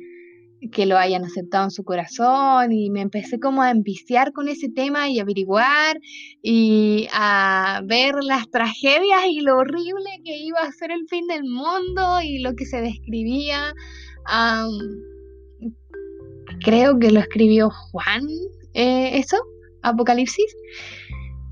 que 0.71 0.85
lo 0.85 0.97
hayan 0.97 1.25
aceptado 1.25 1.65
en 1.65 1.71
su 1.71 1.83
corazón 1.83 2.71
y 2.71 2.89
me 2.89 3.01
empecé 3.01 3.39
como 3.39 3.61
a 3.61 3.71
enviciar 3.71 4.31
con 4.33 4.47
ese 4.47 4.69
tema 4.69 5.09
y 5.09 5.19
averiguar 5.19 5.99
y 6.41 7.07
a 7.13 7.81
ver 7.85 8.15
las 8.23 8.49
tragedias 8.49 9.25
y 9.29 9.41
lo 9.41 9.57
horrible 9.57 10.21
que 10.23 10.37
iba 10.37 10.59
a 10.59 10.71
ser 10.71 10.91
el 10.91 11.07
fin 11.07 11.27
del 11.27 11.43
mundo 11.43 12.21
y 12.21 12.39
lo 12.39 12.55
que 12.55 12.65
se 12.65 12.81
describía. 12.81 13.73
creo 16.63 16.97
que 16.99 17.11
lo 17.11 17.19
escribió 17.19 17.69
Juan, 17.69 18.27
eh, 18.73 19.17
eso, 19.17 19.37
Apocalipsis. 19.81 20.55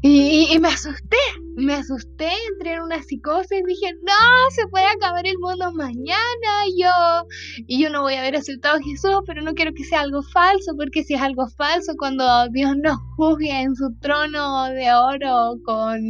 Y, 0.04 0.58
me 0.60 0.70
asusté, 0.70 1.18
me 1.56 1.76
asusté, 1.76 2.30
entré 2.54 2.74
en 2.74 2.82
una 2.82 3.04
psicosis, 3.04 3.62
dije, 3.68 3.94
no, 4.02 4.50
se 4.50 4.68
puede 4.68 4.88
acabar 4.88 5.28
el 5.28 5.38
mundo 5.38 5.72
mañana, 5.74 6.66
yo, 6.76 7.28
y 7.68 7.84
yo 7.84 7.92
no 7.92 8.02
voy 8.02 8.16
a 8.16 8.22
haber 8.22 8.36
aceptado 8.36 8.78
a 8.78 8.82
Jesús, 8.82 9.20
pero 9.28 9.44
no 9.44 9.54
quiero 9.54 9.74
que 9.76 9.84
sea 9.84 10.02
algo 10.02 10.24
falso, 10.24 10.76
porque 10.76 11.04
si 11.04 11.14
es 11.14 11.22
algo 11.22 11.48
falso, 11.50 11.94
cuando 12.00 12.26
Dios 12.50 12.76
nos 12.78 12.98
juzgue 13.16 13.52
en 13.52 13.76
su 13.76 13.94
trono 14.00 14.70
de 14.70 14.92
oro 14.92 15.60
con 15.64 16.02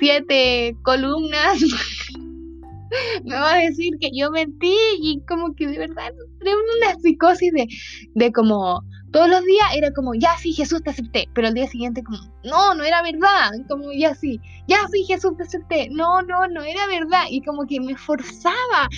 siete 0.00 0.76
columnas, 0.82 1.60
me 3.24 3.34
va 3.36 3.54
a 3.54 3.58
decir 3.58 3.92
que 4.00 4.10
yo 4.12 4.32
mentí 4.32 4.74
y 5.00 5.22
como 5.28 5.54
que 5.54 5.68
de 5.68 5.78
verdad 5.78 6.08
entré 6.08 6.50
en 6.50 6.56
una 6.56 7.00
psicosis 7.00 7.52
de, 7.52 7.68
de 8.16 8.32
como 8.32 8.82
todos 9.14 9.28
los 9.28 9.44
días 9.44 9.68
era 9.76 9.92
como, 9.92 10.12
ya 10.16 10.36
sí, 10.38 10.52
Jesús 10.52 10.82
te 10.82 10.90
acepté, 10.90 11.28
pero 11.34 11.46
al 11.46 11.54
día 11.54 11.68
siguiente 11.68 12.02
como, 12.02 12.18
no, 12.42 12.74
no 12.74 12.82
era 12.82 13.00
verdad, 13.00 13.52
como 13.68 13.92
ya 13.92 14.12
sí, 14.12 14.40
ya 14.66 14.88
sí, 14.90 15.04
Jesús 15.04 15.36
te 15.36 15.44
acepté, 15.44 15.88
no, 15.90 16.20
no, 16.22 16.48
no 16.48 16.64
era 16.64 16.84
verdad, 16.88 17.26
y 17.30 17.40
como 17.42 17.64
que 17.64 17.80
me 17.80 17.96
forzaba 17.96 18.88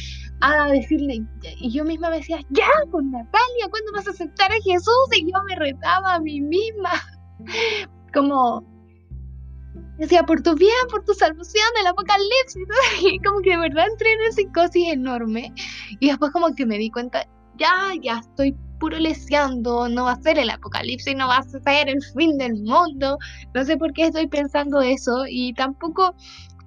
a 0.40 0.68
decirle, 0.70 1.22
y 1.60 1.70
yo 1.70 1.84
misma 1.84 2.08
me 2.08 2.16
decía, 2.16 2.38
ya, 2.48 2.66
con 2.90 3.10
Natalia, 3.10 3.68
¿cuándo 3.68 3.92
vas 3.92 4.06
a 4.08 4.12
aceptar 4.12 4.50
a 4.50 4.62
Jesús? 4.64 5.08
Y 5.14 5.30
yo 5.30 5.38
me 5.46 5.54
retaba 5.54 6.14
a 6.14 6.20
mí 6.20 6.40
misma, 6.40 6.92
como, 8.14 8.64
decía, 9.98 10.22
por 10.22 10.40
tu 10.40 10.54
bien, 10.54 10.72
por 10.90 11.04
tu 11.04 11.12
salvación 11.12 11.66
del 11.76 11.88
apocalipsis, 11.88 12.66
y 13.02 13.18
como 13.18 13.42
que 13.42 13.50
de 13.50 13.58
verdad 13.58 13.84
entré 13.86 14.12
en 14.12 14.20
una 14.20 14.32
psicosis 14.32 14.94
enorme, 14.94 15.52
y 16.00 16.08
después 16.08 16.32
como 16.32 16.54
que 16.54 16.64
me 16.64 16.78
di 16.78 16.90
cuenta, 16.90 17.28
ya, 17.58 17.92
ya 18.00 18.20
estoy 18.20 18.56
puro 18.78 18.98
leseando, 18.98 19.88
no 19.88 20.04
va 20.04 20.12
a 20.12 20.22
ser 20.22 20.38
el 20.38 20.50
apocalipsis, 20.50 21.16
no 21.16 21.28
va 21.28 21.38
a 21.38 21.42
ser 21.42 21.88
el 21.88 22.02
fin 22.14 22.36
del 22.38 22.54
mundo. 22.62 23.18
No 23.54 23.64
sé 23.64 23.76
por 23.76 23.92
qué 23.92 24.06
estoy 24.06 24.26
pensando 24.26 24.80
eso 24.80 25.24
y 25.28 25.52
tampoco 25.54 26.14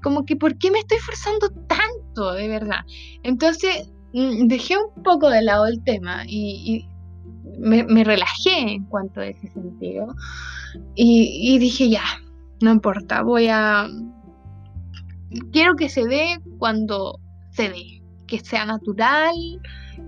como 0.02 0.26
que 0.26 0.36
por 0.36 0.58
qué 0.58 0.72
me 0.72 0.80
estoy 0.80 0.98
forzando 1.00 1.50
tanto, 1.68 2.34
de 2.34 2.48
verdad. 2.48 2.80
Entonces 3.24 3.92
mm, 4.14 4.48
dejé 4.48 4.78
un 4.78 5.04
poco 5.04 5.30
de 5.30 5.42
lado 5.42 5.68
el 5.68 5.84
tema 5.84 6.24
y, 6.26 6.88
me, 7.58 8.04
relajé 8.04 8.58
en 8.58 8.86
cuanto 8.86 9.20
a 9.20 9.28
ese 9.28 9.48
sentido. 9.50 10.08
Y, 10.96 11.54
y 11.56 11.60
dije, 11.60 11.90
ya, 11.90 12.04
no 12.62 12.72
importa, 12.72 13.22
voy 13.22 13.48
a... 13.50 13.88
Quiero 15.52 15.76
que 15.76 15.90
se 15.90 16.06
dé 16.06 16.40
cuando 16.58 17.20
se 17.52 17.70
dé, 17.70 17.99
que 18.30 18.40
sea 18.40 18.66
natural, 18.66 19.36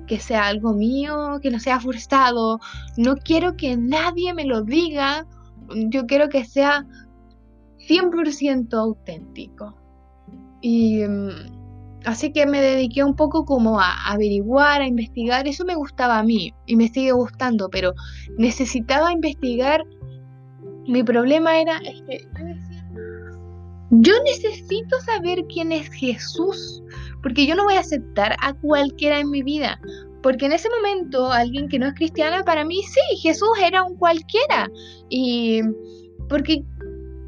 que 0.08 0.20
sea 0.20 0.48
algo 0.48 0.74
mío, 0.74 1.40
que 1.42 1.52
no 1.52 1.60
sea 1.60 1.80
forzado. 1.80 2.60
No 2.98 3.16
quiero 3.18 3.58
que 3.58 3.76
nadie 3.76 4.34
me 4.34 4.46
lo 4.46 4.64
diga. 4.64 5.26
Yo 5.90 6.06
quiero 6.06 6.30
que 6.30 6.46
sea 6.46 6.86
100% 7.90 8.74
auténtico. 8.74 9.76
Y 10.62 11.04
mm, 11.04 12.02
así 12.06 12.32
que 12.32 12.46
me 12.46 12.62
dediqué 12.62 13.04
un 13.04 13.16
poco 13.16 13.46
como 13.46 13.80
a 13.80 14.12
averiguar, 14.12 14.82
a 14.82 14.88
investigar. 14.88 15.48
Eso 15.48 15.66
me 15.66 15.76
gustaba 15.76 16.20
a 16.20 16.24
mí 16.24 16.54
y 16.68 16.76
me 16.76 16.88
sigue 16.88 17.12
gustando, 17.12 17.70
pero 17.70 17.94
necesitaba 18.38 19.12
investigar. 19.12 19.84
Mi 20.88 21.04
problema 21.04 21.60
era, 21.60 21.80
que 21.80 22.28
yo 23.92 24.14
necesito 24.24 25.00
saber 25.02 25.46
quién 25.54 25.74
es 25.74 25.90
Jesús, 25.90 26.82
porque 27.22 27.46
yo 27.46 27.56
no 27.56 27.64
voy 27.64 27.76
a 27.76 27.82
aceptar 27.82 28.36
a 28.42 28.54
cualquiera 28.54 29.20
en 29.20 29.30
mi 29.30 29.44
vida. 29.44 29.80
Porque 30.22 30.46
en 30.46 30.52
ese 30.52 30.70
momento, 30.70 31.32
alguien 31.32 31.68
que 31.68 31.80
no 31.80 31.88
es 31.88 31.96
cristiana, 31.96 32.44
para 32.44 32.64
mí 32.64 32.82
sí, 32.84 33.18
Jesús 33.22 33.50
era 33.64 33.84
un 33.84 33.96
cualquiera. 33.98 34.70
Y 35.10 35.62
porque 36.30 36.64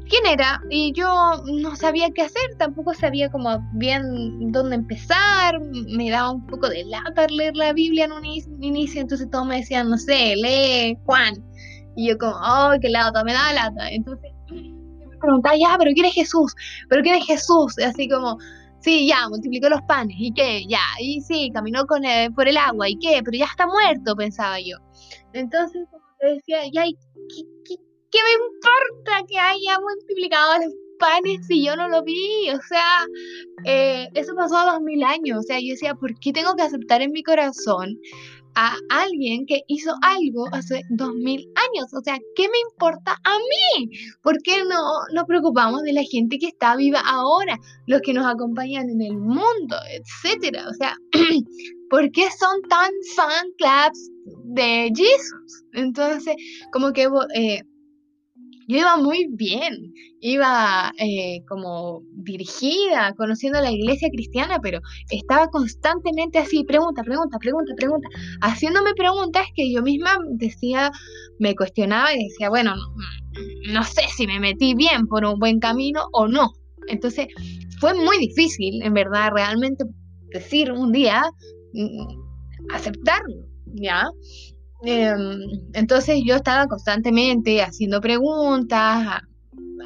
quién 0.08 0.26
era 0.26 0.62
y 0.70 0.92
yo 0.92 1.08
no 1.46 1.76
sabía 1.76 2.10
qué 2.10 2.22
hacer, 2.22 2.56
tampoco 2.58 2.94
sabía 2.94 3.30
como 3.30 3.58
bien 3.74 4.52
dónde 4.52 4.76
empezar, 4.76 5.60
me 5.60 6.10
daba 6.10 6.30
un 6.30 6.46
poco 6.46 6.68
de 6.68 6.84
lata 6.84 7.26
leer 7.28 7.56
la 7.56 7.72
Biblia 7.72 8.04
en 8.04 8.12
un 8.12 8.24
inicio, 8.24 9.00
entonces 9.00 9.28
todos 9.30 9.46
me 9.46 9.56
decían, 9.56 9.88
no 9.90 9.98
sé, 9.98 10.34
lee 10.36 10.98
Juan. 11.04 11.42
Y 11.96 12.08
yo 12.08 12.18
como, 12.18 12.34
oh, 12.34 12.72
qué 12.80 12.88
lata, 12.88 13.24
me 13.24 13.32
da 13.32 13.52
lata. 13.52 13.88
Entonces 13.90 14.30
me 14.50 15.16
preguntaba, 15.18 15.56
ya, 15.56 15.76
pero 15.78 15.92
¿quién 15.94 16.06
es 16.06 16.14
Jesús? 16.14 16.54
¿Pero 16.88 17.02
quién 17.02 17.16
es 17.16 17.26
Jesús? 17.26 17.76
Así 17.78 18.08
como, 18.08 18.38
sí, 18.84 19.08
ya, 19.08 19.28
multiplicó 19.28 19.68
los 19.68 19.80
panes, 19.88 20.16
¿y 20.18 20.32
qué? 20.32 20.64
Ya, 20.68 20.82
y 21.00 21.20
sí, 21.22 21.50
caminó 21.52 21.86
con 21.86 22.02
por 22.34 22.46
el 22.46 22.56
agua, 22.58 22.88
¿y 22.88 22.98
qué? 22.98 23.20
Pero 23.24 23.38
ya 23.38 23.46
está 23.46 23.66
muerto, 23.66 24.14
pensaba 24.14 24.60
yo. 24.60 24.76
Entonces, 25.32 25.86
como 25.90 26.04
te 26.20 26.34
decía, 26.34 26.60
ya, 26.72 26.84
¿qué, 26.84 27.42
qué, 27.64 27.76
qué 28.10 28.18
me 28.22 28.44
importa 28.46 29.26
que 29.26 29.38
haya 29.38 29.80
multiplicado 29.80 30.58
los 30.58 30.74
panes 30.98 31.46
si 31.46 31.64
yo 31.64 31.76
no 31.76 31.88
lo 31.88 32.02
vi? 32.04 32.50
O 32.50 32.60
sea, 32.68 33.06
eh, 33.64 34.08
eso 34.14 34.34
pasó 34.34 34.58
a 34.58 34.72
dos 34.72 34.82
mil 34.82 35.02
años. 35.02 35.38
O 35.38 35.42
sea, 35.42 35.58
yo 35.60 35.72
decía, 35.72 35.94
¿por 35.94 36.18
qué 36.20 36.32
tengo 36.32 36.54
que 36.54 36.62
aceptar 36.62 37.00
en 37.02 37.12
mi 37.12 37.22
corazón 37.22 37.98
a 38.54 38.76
alguien 38.88 39.46
que 39.46 39.62
hizo 39.68 39.94
algo 40.02 40.48
hace 40.52 40.82
dos 40.90 41.14
mil 41.14 41.40
años. 41.54 41.92
O 41.94 42.00
sea, 42.02 42.18
¿qué 42.36 42.42
me 42.44 42.58
importa 42.70 43.12
a 43.24 43.38
mí? 43.38 43.90
¿Por 44.22 44.42
qué 44.42 44.64
no 44.64 44.80
nos 45.12 45.24
preocupamos 45.24 45.82
de 45.82 45.92
la 45.92 46.02
gente 46.02 46.38
que 46.38 46.48
está 46.48 46.76
viva 46.76 47.00
ahora, 47.04 47.58
los 47.86 48.00
que 48.00 48.12
nos 48.12 48.26
acompañan 48.26 48.88
en 48.90 49.00
el 49.00 49.16
mundo, 49.16 49.76
etcétera? 49.90 50.68
O 50.68 50.74
sea, 50.74 50.96
¿por 51.90 52.10
qué 52.10 52.28
son 52.38 52.62
tan 52.68 52.90
fan 53.16 53.46
clubs 53.58 54.10
de 54.44 54.90
Jesus? 54.94 55.64
Entonces, 55.72 56.34
como 56.72 56.92
que 56.92 57.08
eh, 57.34 57.62
yo 58.68 58.78
iba 58.78 58.96
muy 58.96 59.28
bien, 59.30 59.92
iba 60.20 60.92
eh, 60.98 61.42
como 61.48 62.02
dirigida, 62.12 63.14
conociendo 63.16 63.60
la 63.60 63.70
iglesia 63.70 64.08
cristiana, 64.10 64.58
pero 64.62 64.80
estaba 65.10 65.48
constantemente 65.48 66.38
así, 66.38 66.64
pregunta, 66.64 67.02
pregunta, 67.02 67.38
pregunta, 67.38 67.74
pregunta, 67.76 68.08
haciéndome 68.40 68.94
preguntas 68.94 69.46
que 69.54 69.72
yo 69.72 69.82
misma 69.82 70.16
decía, 70.32 70.90
me 71.38 71.54
cuestionaba 71.54 72.14
y 72.14 72.24
decía, 72.24 72.48
bueno, 72.48 72.74
no, 73.72 73.84
sé 73.84 74.02
si 74.16 74.26
me 74.26 74.40
metí 74.40 74.74
bien 74.74 75.06
por 75.06 75.24
un 75.24 75.38
buen 75.38 75.58
camino 75.58 76.06
o 76.12 76.28
no. 76.28 76.52
Entonces 76.88 77.28
fue 77.80 77.94
muy 77.94 78.18
difícil, 78.18 78.82
en 78.82 78.94
verdad, 78.94 79.30
realmente 79.34 79.84
decir 80.32 80.72
un 80.72 80.92
día, 80.92 81.22
mm, 81.72 82.72
aceptarlo, 82.72 83.46
¿ya? 83.74 84.08
Em, 84.84 85.40
entonces 85.72 86.20
yo 86.24 86.36
estaba 86.36 86.66
constantemente 86.66 87.62
haciendo 87.62 88.00
preguntas 88.00 89.22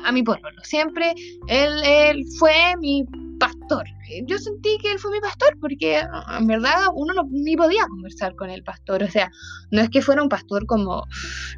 a, 0.05 0.13
mi 0.13 0.23
pueblo. 0.23 0.49
Siempre 0.63 1.13
él, 1.49 1.71
él, 1.85 2.25
fue 2.39 2.55
mi 2.81 3.05
pastor. 3.39 3.85
Yo 4.27 4.39
sentí 4.39 4.79
que 4.79 4.93
él 4.93 4.99
fue 4.99 5.13
mi 5.13 5.21
pastor 5.21 5.57
porque 5.61 6.01
en 6.01 6.47
verdad 6.47 6.73
uno 6.95 7.13
no, 7.15 7.29
ni 7.31 7.57
podía 7.57 7.87
conversar 7.89 8.35
con 8.35 8.49
el 8.49 8.63
pastor. 8.63 9.03
O 9.03 9.09
sea, 9.09 9.31
no 9.71 9.81
es 9.81 9.91
que 9.91 10.01
fuera 10.01 10.23
un 10.23 10.29
pastor 10.29 10.67
como 10.67 11.05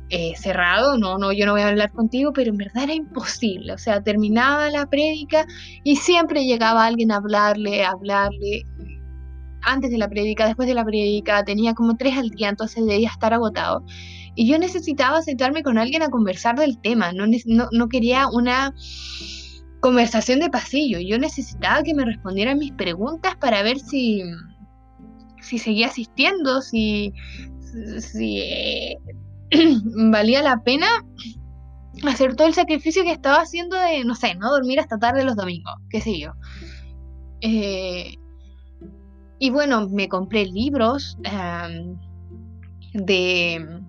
eh, 0.08 0.32
cerrado, 0.36 0.98
no, 0.98 1.18
no, 1.18 1.32
yo 1.32 1.46
no 1.46 1.52
voy 1.52 1.62
a 1.62 1.68
hablar 1.68 1.92
contigo, 1.92 2.32
pero 2.32 2.50
en 2.50 2.56
verdad 2.56 2.84
era 2.84 2.94
imposible. 2.94 3.72
O 3.72 3.78
sea, 3.78 4.02
terminaba 4.02 4.68
la 4.70 4.86
prédica 4.86 5.46
y 5.84 5.96
siempre 5.96 6.44
llegaba 6.44 6.86
alguien 6.86 7.12
a 7.12 7.16
hablarle, 7.16 7.84
a 7.84 7.90
hablarle 7.90 8.64
antes 9.62 9.90
de 9.90 9.98
la 9.98 10.08
prédica, 10.08 10.46
después 10.46 10.68
de 10.68 10.74
la 10.74 10.84
prédica, 10.84 11.44
tenía 11.44 11.74
como 11.74 11.96
tres 11.96 12.16
al 12.16 12.30
día, 12.30 12.48
entonces 12.48 12.84
debía 12.86 13.08
estar 13.08 13.32
agotado. 13.32 13.84
Y 14.34 14.46
yo 14.46 14.58
necesitaba 14.58 15.22
sentarme 15.22 15.62
con 15.62 15.78
alguien 15.78 16.02
a 16.02 16.10
conversar 16.10 16.58
del 16.58 16.78
tema, 16.78 17.12
no, 17.12 17.26
no, 17.72 17.88
quería 17.88 18.28
una 18.28 18.74
conversación 19.80 20.40
de 20.40 20.50
pasillo, 20.50 20.98
yo 21.00 21.18
necesitaba 21.18 21.82
que 21.82 21.94
me 21.94 22.04
respondieran 22.04 22.58
mis 22.58 22.72
preguntas 22.72 23.36
para 23.36 23.62
ver 23.62 23.78
si, 23.78 24.22
si 25.40 25.58
seguía 25.58 25.88
asistiendo, 25.88 26.62
si, 26.62 27.12
si 27.98 28.40
eh, 28.40 28.98
valía 30.10 30.42
la 30.42 30.62
pena 30.62 30.86
hacer 32.08 32.36
todo 32.36 32.46
el 32.48 32.54
sacrificio 32.54 33.02
que 33.02 33.12
estaba 33.12 33.38
haciendo 33.38 33.76
de, 33.76 34.04
no 34.04 34.14
sé, 34.14 34.34
no 34.34 34.50
dormir 34.50 34.80
hasta 34.80 34.98
tarde 34.98 35.24
los 35.24 35.36
domingos, 35.36 35.74
qué 35.90 36.00
sé 36.00 36.18
yo. 36.18 36.32
Eh, 37.40 38.14
y 39.40 39.48
bueno, 39.48 39.88
me 39.88 40.08
compré 40.08 40.44
libros 40.44 41.16
de 42.92 43.80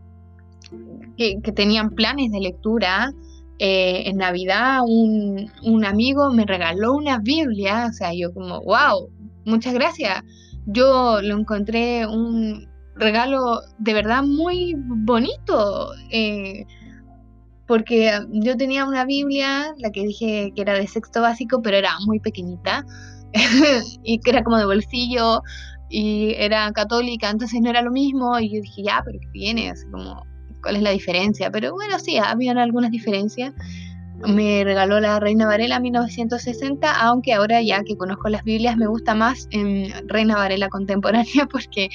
que, 1.18 1.52
tenían 1.54 1.90
planes 1.92 2.32
de 2.32 2.40
lectura. 2.40 3.12
Eh, 3.60 4.10
en 4.10 4.18
Navidad 4.18 4.80
un, 4.88 5.52
un, 5.64 5.86
amigo 5.86 6.32
me 6.32 6.48
regaló 6.48 6.94
una 6.94 7.20
Biblia, 7.20 7.90
o 7.92 7.94
sea, 7.94 8.12
yo 8.12 8.34
como, 8.34 8.62
wow, 8.62 9.08
muchas 9.46 9.76
gracias. 9.76 10.24
Yo 10.66 11.22
lo 11.22 11.38
encontré 11.38 12.08
un 12.08 12.68
regalo 12.96 13.62
de 13.78 13.94
verdad 13.94 14.24
muy 14.24 14.74
bonito, 14.78 15.92
eh, 16.12 16.66
porque 17.68 18.20
yo 18.32 18.56
tenía 18.58 18.86
una 18.86 19.06
Biblia, 19.06 19.76
la 19.78 19.92
que 19.92 20.04
dije 20.04 20.54
que 20.56 20.62
era 20.62 20.74
de 20.74 20.88
sexto 20.88 21.22
básico, 21.22 21.62
pero 21.62 21.78
era 21.78 21.92
muy 22.06 22.20
pequeñita. 22.20 22.86
y 24.04 24.20
que 24.20 24.30
era 24.32 24.44
como 24.44 24.58
de 24.58 24.66
bolsillo 24.66 25.42
y 25.90 26.34
era 26.38 26.72
católica, 26.72 27.30
entonces 27.30 27.60
no 27.62 27.70
era 27.70 27.82
lo 27.82 27.92
mismo 27.92 28.40
y 28.40 28.50
yo 28.50 28.62
dije, 28.62 28.84
ya, 28.84 29.02
pero 29.06 29.20
¿qué 29.20 29.28
tiene? 29.34 29.70
Así 29.70 29.86
como, 29.92 30.26
¿cuál 30.64 30.78
es 30.78 30.82
la 30.82 30.92
diferencia? 30.92 31.52
Pero 31.52 31.74
bueno, 31.74 32.00
sí, 32.00 32.18
habían 32.18 32.58
algunas 32.58 32.92
diferencias. 32.92 33.54
Me 34.26 34.64
regaló 34.64 35.00
la 35.00 35.20
Reina 35.20 35.48
Varela 35.48 35.80
1960, 35.80 36.94
aunque 37.02 37.34
ahora 37.34 37.62
ya 37.62 37.82
que 37.84 37.98
conozco 37.98 38.30
las 38.30 38.44
Biblias 38.44 38.78
me 38.78 38.86
gusta 38.86 39.16
más 39.16 39.48
en 39.50 39.92
Reina 40.08 40.36
Varela 40.36 40.70
contemporánea 40.70 41.48
porque 41.52 41.90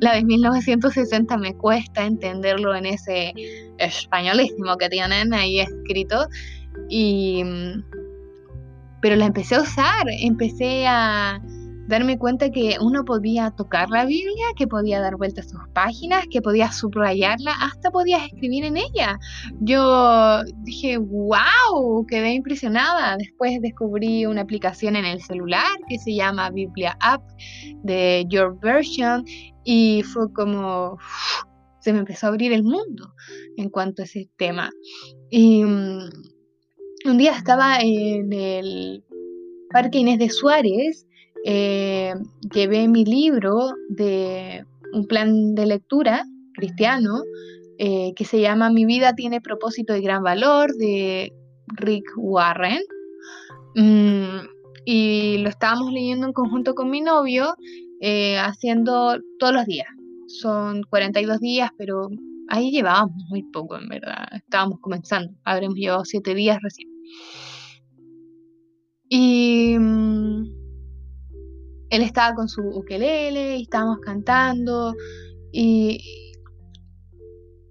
la 0.00 0.14
de 0.14 0.24
1960 0.24 1.36
me 1.38 1.54
cuesta 1.56 2.04
entenderlo 2.04 2.74
en 2.74 2.86
ese 2.86 3.34
españolísimo 3.78 4.76
que 4.76 4.88
tienen 4.88 5.34
ahí 5.34 5.60
escrito. 5.60 6.28
Y 6.88 7.42
pero 9.02 9.16
la 9.16 9.26
empecé 9.26 9.56
a 9.56 9.62
usar, 9.62 10.06
empecé 10.08 10.86
a 10.86 11.42
darme 11.88 12.16
cuenta 12.18 12.50
que 12.50 12.76
uno 12.80 13.04
podía 13.04 13.50
tocar 13.50 13.90
la 13.90 14.06
Biblia, 14.06 14.46
que 14.56 14.66
podía 14.66 15.00
dar 15.00 15.16
vuelta 15.16 15.42
a 15.42 15.44
sus 15.44 15.60
páginas, 15.74 16.24
que 16.30 16.40
podía 16.40 16.70
subrayarla, 16.72 17.52
hasta 17.60 17.90
podía 17.90 18.24
escribir 18.24 18.64
en 18.64 18.76
ella. 18.78 19.18
Yo 19.60 20.42
dije, 20.62 20.96
wow, 20.96 22.06
quedé 22.06 22.32
impresionada. 22.32 23.16
Después 23.18 23.60
descubrí 23.60 24.24
una 24.24 24.42
aplicación 24.42 24.96
en 24.96 25.04
el 25.04 25.20
celular 25.20 25.66
que 25.88 25.98
se 25.98 26.14
llama 26.14 26.50
Biblia 26.50 26.96
App 27.00 27.22
de 27.82 28.24
Your 28.28 28.58
Version 28.60 29.24
y 29.64 30.02
fue 30.04 30.32
como 30.32 30.96
se 31.80 31.92
me 31.92 31.98
empezó 31.98 32.26
a 32.26 32.28
abrir 32.30 32.52
el 32.52 32.62
mundo 32.62 33.12
en 33.56 33.68
cuanto 33.68 34.02
a 34.02 34.04
ese 34.04 34.30
tema. 34.36 34.70
Y 35.30 35.64
mm, 35.64 36.08
un 37.04 37.18
día 37.18 37.32
estaba 37.32 37.78
en 37.80 38.32
el 38.32 39.04
Parque 39.70 39.98
Inés 39.98 40.18
de 40.18 40.30
Suárez, 40.30 41.06
eh, 41.44 42.14
llevé 42.54 42.86
mi 42.88 43.04
libro 43.04 43.74
de 43.88 44.64
un 44.92 45.06
plan 45.06 45.54
de 45.54 45.66
lectura 45.66 46.24
cristiano 46.54 47.22
eh, 47.78 48.12
que 48.14 48.24
se 48.24 48.40
llama 48.40 48.70
Mi 48.70 48.84
vida 48.84 49.14
tiene 49.14 49.40
propósito 49.40 49.96
y 49.96 50.02
gran 50.02 50.22
valor 50.22 50.72
de 50.76 51.32
Rick 51.68 52.04
Warren. 52.16 52.82
Mm, 53.74 54.46
y 54.84 55.38
lo 55.38 55.48
estábamos 55.48 55.92
leyendo 55.92 56.26
en 56.26 56.32
conjunto 56.32 56.74
con 56.74 56.90
mi 56.90 57.00
novio, 57.00 57.54
eh, 58.00 58.38
haciendo 58.38 59.18
todos 59.38 59.54
los 59.54 59.66
días. 59.66 59.88
Son 60.28 60.82
42 60.84 61.40
días, 61.40 61.70
pero 61.76 62.08
ahí 62.48 62.70
llevábamos 62.70 63.16
muy 63.28 63.42
poco, 63.44 63.76
en 63.78 63.88
verdad. 63.88 64.28
Estábamos 64.32 64.78
comenzando. 64.80 65.32
Habremos 65.44 65.76
llevado 65.76 66.04
7 66.04 66.34
días 66.34 66.58
recién. 66.62 66.91
Y 69.08 69.76
mm, 69.78 70.62
él 71.90 72.02
estaba 72.02 72.34
con 72.34 72.48
su 72.48 72.62
ukelele 72.62 73.58
y 73.58 73.62
estábamos 73.62 73.98
cantando 74.00 74.94
y, 75.52 76.00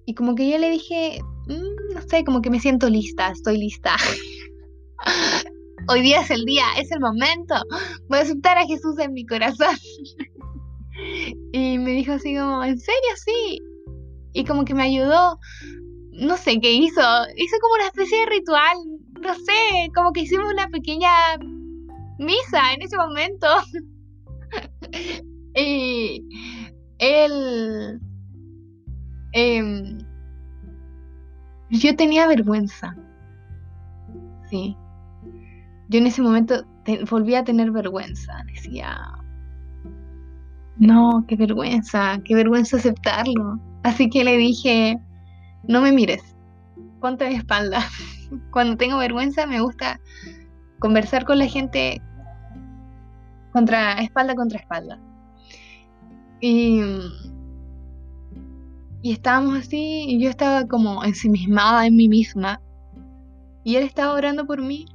y 0.06 0.14
como 0.14 0.36
que 0.36 0.50
yo 0.50 0.60
le 0.60 0.70
dije, 0.70 1.20
mm, 1.48 1.96
no 1.96 2.02
sé, 2.08 2.24
como 2.24 2.42
que 2.42 2.52
me 2.52 2.60
siento 2.60 2.88
lista, 2.90 3.32
estoy 3.32 3.58
lista. 3.58 3.96
Hoy 5.88 6.02
día 6.02 6.22
es 6.22 6.30
el 6.30 6.46
día, 6.46 6.66
es 6.78 6.92
el 6.92 7.00
momento. 7.00 7.56
Voy 8.08 8.20
a 8.20 8.22
aceptar 8.22 8.60
a 8.60 8.68
Jesús 8.68 9.00
en 9.00 9.14
mi 9.14 9.26
corazón. 9.26 9.76
y 11.54 11.80
me 11.80 11.92
dijo 11.92 12.14
así 12.14 12.36
como, 12.36 12.64
¿en 12.64 12.78
serio? 12.78 13.10
Sí. 13.26 13.60
Y 14.34 14.46
como 14.46 14.64
que 14.64 14.76
me 14.76 14.84
ayudó, 14.84 15.40
no 16.12 16.38
sé 16.38 16.60
qué 16.62 16.72
hizo, 16.72 17.02
hizo 17.36 17.58
como 17.62 17.74
una 17.74 17.88
especie 17.88 18.20
de 18.20 18.26
ritual 18.28 18.78
no 19.22 19.34
sé, 19.36 19.92
como 19.96 20.12
que 20.12 20.22
hicimos 20.22 20.52
una 20.52 20.68
pequeña 20.68 21.10
misa 22.18 22.74
en 22.74 22.82
ese 22.82 22.98
momento. 22.98 23.48
y 25.56 26.26
él... 27.00 28.00
Em, 29.34 29.98
yo 31.70 31.96
tenía 31.96 32.28
vergüenza. 32.28 32.96
Sí. 34.50 34.76
Yo 35.88 36.00
en 36.00 36.08
ese 36.08 36.22
momento 36.22 36.66
volví 37.10 37.36
a 37.36 37.44
tener 37.44 37.72
vergüenza. 37.72 38.44
Decía, 38.54 38.98
no, 40.78 41.24
qué 41.28 41.36
vergüenza, 41.36 42.20
qué 42.26 42.36
vergüenza 42.36 42.78
aceptarlo. 42.78 43.60
Así 43.84 44.10
que 44.10 44.24
le 44.24 44.38
dije, 44.38 45.00
no 45.68 45.82
me 45.82 45.92
mires, 45.92 46.36
ponte 47.00 47.30
mi 47.30 47.36
espalda. 47.36 47.86
Cuando 48.52 48.78
tengo 48.78 48.98
vergüenza 48.98 49.46
me 49.46 49.62
gusta 49.62 50.00
conversar 50.80 51.26
con 51.26 51.38
la 51.38 51.48
gente 51.48 52.02
contra 53.52 53.94
espalda 54.02 54.36
contra 54.36 54.60
espalda. 54.60 55.00
Y, 56.40 56.82
y 59.02 59.12
estábamos 59.12 59.60
así, 59.60 60.06
y 60.08 60.22
yo 60.22 60.30
estaba 60.30 60.68
como 60.68 61.04
ensimismada 61.04 61.86
en 61.86 61.96
mí 61.96 62.08
misma. 62.08 62.62
Y 63.64 63.76
él 63.76 63.84
estaba 63.84 64.14
orando 64.14 64.46
por 64.46 64.62
mí. 64.62 64.86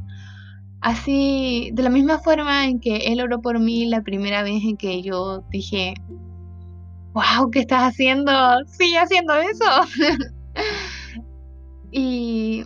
Así, 0.80 1.70
de 1.72 1.82
la 1.82 1.90
misma 1.90 2.18
forma 2.18 2.66
en 2.66 2.80
que 2.80 2.96
él 2.96 3.20
oró 3.20 3.40
por 3.40 3.58
mí 3.58 3.86
la 3.86 4.02
primera 4.02 4.42
vez 4.42 4.62
en 4.62 4.76
que 4.76 5.02
yo 5.02 5.42
dije, 5.50 5.94
wow, 7.12 7.50
¿qué 7.50 7.60
estás 7.60 7.92
haciendo? 7.92 8.32
Sigue 8.66 8.98
haciendo 8.98 9.34
eso. 9.34 9.64
y, 11.92 12.64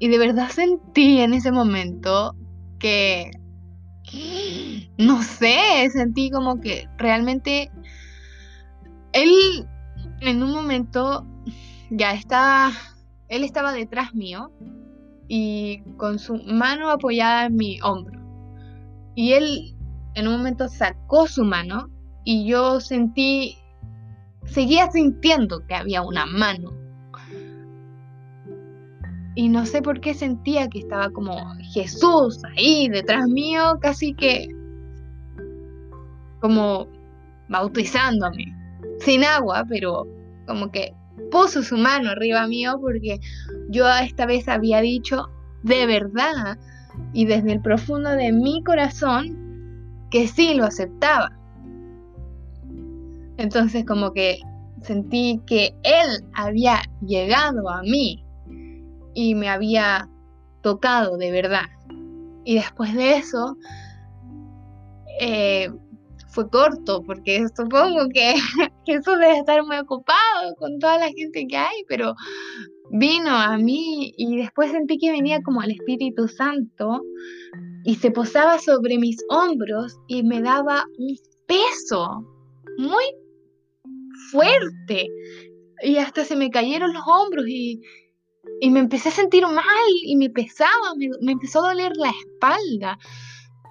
y 0.00 0.08
de 0.08 0.18
verdad 0.18 0.48
sentí 0.48 1.20
en 1.20 1.34
ese 1.34 1.52
momento 1.52 2.34
que, 2.78 3.30
no 4.98 5.22
sé, 5.22 5.90
sentí 5.92 6.30
como 6.30 6.58
que 6.58 6.88
realmente 6.96 7.70
él 9.12 9.68
en 10.22 10.42
un 10.42 10.52
momento 10.52 11.26
ya 11.90 12.14
estaba, 12.14 12.72
él 13.28 13.44
estaba 13.44 13.72
detrás 13.72 14.14
mío 14.14 14.50
y 15.28 15.82
con 15.98 16.18
su 16.18 16.36
mano 16.46 16.90
apoyada 16.90 17.44
en 17.44 17.56
mi 17.56 17.78
hombro. 17.82 18.18
Y 19.14 19.34
él 19.34 19.76
en 20.14 20.28
un 20.28 20.38
momento 20.38 20.66
sacó 20.68 21.26
su 21.26 21.44
mano 21.44 21.90
y 22.24 22.46
yo 22.46 22.80
sentí, 22.80 23.58
seguía 24.46 24.90
sintiendo 24.90 25.66
que 25.66 25.74
había 25.74 26.00
una 26.00 26.24
mano. 26.24 26.79
Y 29.40 29.48
no 29.48 29.64
sé 29.64 29.80
por 29.80 30.02
qué 30.02 30.12
sentía 30.12 30.68
que 30.68 30.80
estaba 30.80 31.08
como 31.08 31.34
Jesús 31.72 32.42
ahí 32.44 32.90
detrás 32.90 33.26
mío, 33.26 33.78
casi 33.80 34.12
que 34.12 34.46
como 36.42 36.86
bautizándome, 37.48 38.54
sin 38.98 39.24
agua, 39.24 39.64
pero 39.66 40.06
como 40.46 40.70
que 40.70 40.92
puso 41.30 41.62
su 41.62 41.78
mano 41.78 42.10
arriba 42.10 42.46
mío 42.48 42.76
porque 42.82 43.18
yo 43.70 43.88
esta 43.88 44.26
vez 44.26 44.46
había 44.46 44.82
dicho 44.82 45.30
de 45.62 45.86
verdad 45.86 46.58
y 47.14 47.24
desde 47.24 47.52
el 47.52 47.62
profundo 47.62 48.10
de 48.10 48.32
mi 48.32 48.62
corazón 48.62 50.04
que 50.10 50.28
sí 50.28 50.52
lo 50.52 50.66
aceptaba. 50.66 51.32
Entonces 53.38 53.86
como 53.86 54.12
que 54.12 54.38
sentí 54.82 55.40
que 55.46 55.74
él 55.82 56.26
había 56.34 56.82
llegado 57.00 57.70
a 57.70 57.80
mí 57.80 58.22
y 59.20 59.34
me 59.34 59.50
había 59.50 60.08
tocado 60.62 61.18
de 61.18 61.30
verdad. 61.30 61.66
Y 62.44 62.54
después 62.54 62.94
de 62.94 63.18
eso, 63.18 63.54
eh, 65.20 65.68
fue 66.28 66.48
corto, 66.48 67.02
porque 67.02 67.44
supongo 67.54 68.08
que 68.14 68.34
Jesús 68.86 69.18
debe 69.18 69.38
estar 69.38 69.62
muy 69.66 69.76
ocupado 69.76 70.54
con 70.56 70.78
toda 70.78 70.96
la 70.98 71.08
gente 71.08 71.46
que 71.46 71.56
hay, 71.56 71.84
pero 71.86 72.14
vino 72.92 73.30
a 73.30 73.58
mí 73.58 74.14
y 74.16 74.38
después 74.38 74.70
sentí 74.70 74.96
que 74.96 75.12
venía 75.12 75.42
como 75.42 75.62
el 75.62 75.72
Espíritu 75.72 76.26
Santo 76.26 77.02
y 77.84 77.96
se 77.96 78.10
posaba 78.10 78.58
sobre 78.58 78.96
mis 78.96 79.18
hombros 79.28 79.98
y 80.08 80.22
me 80.22 80.40
daba 80.40 80.84
un 80.96 81.14
peso 81.46 82.24
muy 82.78 83.04
fuerte 84.30 85.08
y 85.82 85.96
hasta 85.96 86.24
se 86.24 86.36
me 86.36 86.50
cayeron 86.50 86.92
los 86.92 87.02
hombros 87.06 87.46
y, 87.48 87.80
me 88.70 88.80
empecé 88.80 89.08
a 89.08 89.12
sentir 89.12 89.42
mal 89.46 89.90
y 90.02 90.16
me 90.16 90.30
pesaba, 90.30 90.94
me, 90.96 91.08
me 91.20 91.32
empezó 91.32 91.64
a 91.64 91.68
doler 91.68 91.92
la 91.96 92.10
espalda 92.10 92.98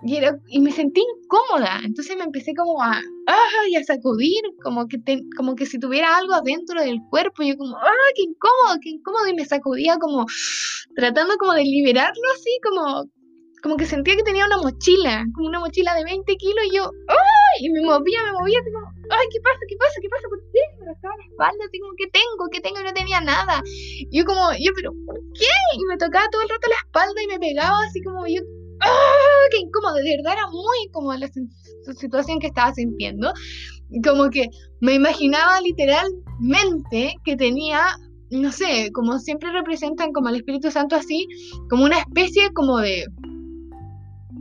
y, 0.02 0.60
me 0.62 0.72
sentí 0.72 1.02
incómoda, 1.02 1.82
entonces 1.84 2.16
me 2.16 2.24
empecé 2.24 2.54
como 2.56 2.82
a, 2.82 2.92
a 2.92 3.84
sacudir, 3.86 4.42
como 4.64 4.88
que, 4.88 4.98
como 5.36 5.56
que 5.56 5.66
si 5.66 5.78
tuviera 5.80 6.18
algo 6.18 6.34
adentro 6.34 6.82
del 6.82 7.00
cuerpo, 7.10 7.44
y 7.44 7.50
yo 7.50 7.58
como, 7.58 7.76
¡ah, 7.76 8.12
qué 8.16 8.24
incómodo, 8.24 8.80
qué 8.82 8.90
incómodo! 8.90 9.28
Y 9.28 9.34
me 9.34 9.46
sacudía 9.46 9.98
como, 9.98 10.26
tratando 10.96 11.36
como 11.38 11.54
de 11.54 11.64
liberarlo 11.64 12.24
así, 12.36 12.50
como, 12.64 13.06
como 13.62 13.76
que 13.76 13.86
sentía 13.86 14.16
que 14.16 14.24
tenía 14.24 14.46
una 14.46 14.58
mochila, 14.58 15.26
como 15.36 15.48
una 15.48 15.60
mochila 15.60 15.94
de 15.96 16.06
20 16.06 16.36
kilos, 16.38 16.66
y 16.72 16.76
yo, 16.78 16.92
¡ay! 17.50 17.66
Y 17.66 17.70
me 17.70 17.82
movía, 17.82 18.20
me 18.26 18.34
movía, 18.34 18.60
así 18.60 18.72
como, 18.72 18.88
¡ay, 19.10 19.26
qué 19.32 19.40
pasa, 19.42 19.60
qué 19.68 19.76
pasa, 19.78 19.96
qué 20.02 20.10
pasa! 20.10 20.26
¿Por 20.30 20.42
qué? 20.52 20.64
Me 20.80 20.86
rascaba 20.86 21.18
la 21.18 21.26
espalda, 21.26 21.62
así 21.66 21.80
como, 21.80 21.94
¿qué 21.98 22.08
tengo? 22.14 22.44
¿Qué 22.52 22.60
tengo? 22.62 22.80
Y 22.80 22.84
no 22.84 22.94
tenía 22.94 23.22
nada. 23.22 23.62
Y 23.66 24.18
yo 24.18 24.26
como, 24.26 24.52
yo, 24.60 24.72
pero, 24.76 24.92
¿por 25.06 25.20
qué? 25.34 25.54
Y 25.78 25.86
me 25.86 25.98
tocaba 25.98 26.30
todo 26.32 26.42
el 26.42 26.50
rato 26.50 26.70
la 26.70 26.82
espalda 26.84 27.20
y 27.24 27.28
me 27.28 27.40
pegaba 27.40 27.78
así 27.86 28.02
como, 28.02 28.28
yo, 28.28 28.42
¡Ah! 28.82 29.48
¡Qué 29.52 29.58
incómodo! 29.58 29.96
De 29.96 30.18
verdad 30.18 30.34
era 30.34 30.48
muy 30.48 30.78
incómoda 30.86 31.18
la 31.18 31.30
situación 31.96 32.40
que 32.40 32.48
estaba 32.48 32.74
sintiendo. 32.74 33.34
Como 34.04 34.30
que 34.30 34.48
me 34.82 34.94
imaginaba 34.96 35.60
literalmente 35.62 37.16
que 37.26 37.36
tenía, 37.36 37.82
no 38.30 38.52
sé, 38.52 38.92
como 38.94 39.20
siempre 39.20 39.52
representan 39.52 40.14
como 40.14 40.30
al 40.30 40.38
Espíritu 40.38 40.72
Santo 40.72 40.96
así, 40.96 41.28
como 41.70 41.86
una 41.86 42.00
especie 42.00 42.52
como 42.54 42.78
de... 42.78 43.06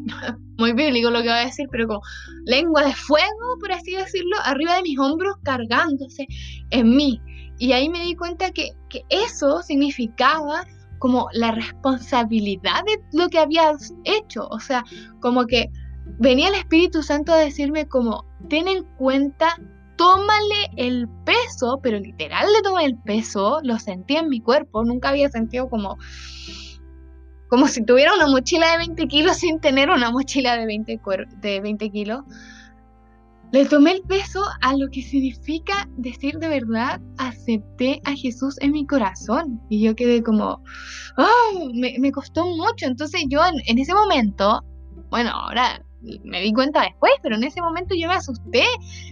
Muy 0.58 0.72
bíblico 0.72 1.10
lo 1.10 1.20
que 1.22 1.28
voy 1.28 1.38
a 1.38 1.46
decir, 1.46 1.68
pero 1.70 1.86
como 1.86 2.00
lengua 2.44 2.84
de 2.84 2.94
fuego, 2.94 3.58
por 3.60 3.72
así 3.72 3.92
decirlo, 3.92 4.36
arriba 4.44 4.76
de 4.76 4.82
mis 4.82 4.98
hombros 4.98 5.36
cargándose 5.42 6.26
en 6.70 6.96
mí. 6.96 7.20
Y 7.58 7.72
ahí 7.72 7.88
me 7.88 8.00
di 8.00 8.14
cuenta 8.14 8.50
que, 8.50 8.70
que 8.88 9.02
eso 9.08 9.62
significaba 9.62 10.64
como 10.98 11.28
la 11.32 11.52
responsabilidad 11.52 12.84
de 12.86 13.18
lo 13.18 13.28
que 13.28 13.38
habías 13.38 13.92
hecho. 14.04 14.46
O 14.48 14.60
sea, 14.60 14.84
como 15.20 15.46
que 15.46 15.70
venía 16.18 16.48
el 16.48 16.54
Espíritu 16.54 17.02
Santo 17.02 17.32
a 17.32 17.38
decirme 17.38 17.86
como, 17.86 18.24
ten 18.48 18.68
en 18.68 18.84
cuenta, 18.96 19.56
tómale 19.96 20.70
el 20.76 21.08
peso, 21.24 21.80
pero 21.82 21.98
literal 21.98 22.46
le 22.52 22.62
tomé 22.62 22.84
el 22.84 22.96
peso, 22.98 23.60
lo 23.62 23.78
sentí 23.78 24.16
en 24.16 24.28
mi 24.28 24.40
cuerpo, 24.40 24.84
nunca 24.84 25.10
había 25.10 25.28
sentido 25.28 25.68
como, 25.68 25.96
como 27.48 27.66
si 27.68 27.84
tuviera 27.84 28.14
una 28.14 28.26
mochila 28.26 28.72
de 28.72 28.78
20 28.78 29.06
kilos 29.08 29.38
sin 29.38 29.60
tener 29.60 29.90
una 29.90 30.10
mochila 30.10 30.56
de 30.56 30.66
20, 30.66 31.00
de 31.40 31.60
20 31.60 31.90
kilos. 31.90 32.24
Le 33.50 33.64
tomé 33.64 33.92
el 33.92 34.02
peso 34.02 34.42
a 34.60 34.76
lo 34.76 34.88
que 34.90 35.00
significa 35.00 35.88
decir 35.96 36.38
de 36.38 36.48
verdad, 36.48 37.00
acepté 37.16 38.02
a 38.04 38.14
Jesús 38.14 38.56
en 38.60 38.72
mi 38.72 38.86
corazón. 38.86 39.60
Y 39.70 39.82
yo 39.82 39.96
quedé 39.96 40.22
como, 40.22 40.62
oh, 41.16 41.70
me, 41.72 42.12
costó 42.12 42.44
mucho. 42.44 42.84
Entonces 42.84 43.24
yo 43.28 43.40
en 43.66 43.78
ese 43.78 43.94
momento, 43.94 44.62
bueno, 45.08 45.30
ahora 45.30 45.82
me 46.00 46.40
di 46.40 46.52
cuenta 46.52 46.82
después, 46.82 47.12
pero 47.22 47.36
en 47.36 47.44
ese 47.44 47.60
momento 47.60 47.94
yo 47.94 48.08
me 48.08 48.14
asusté. 48.14 48.64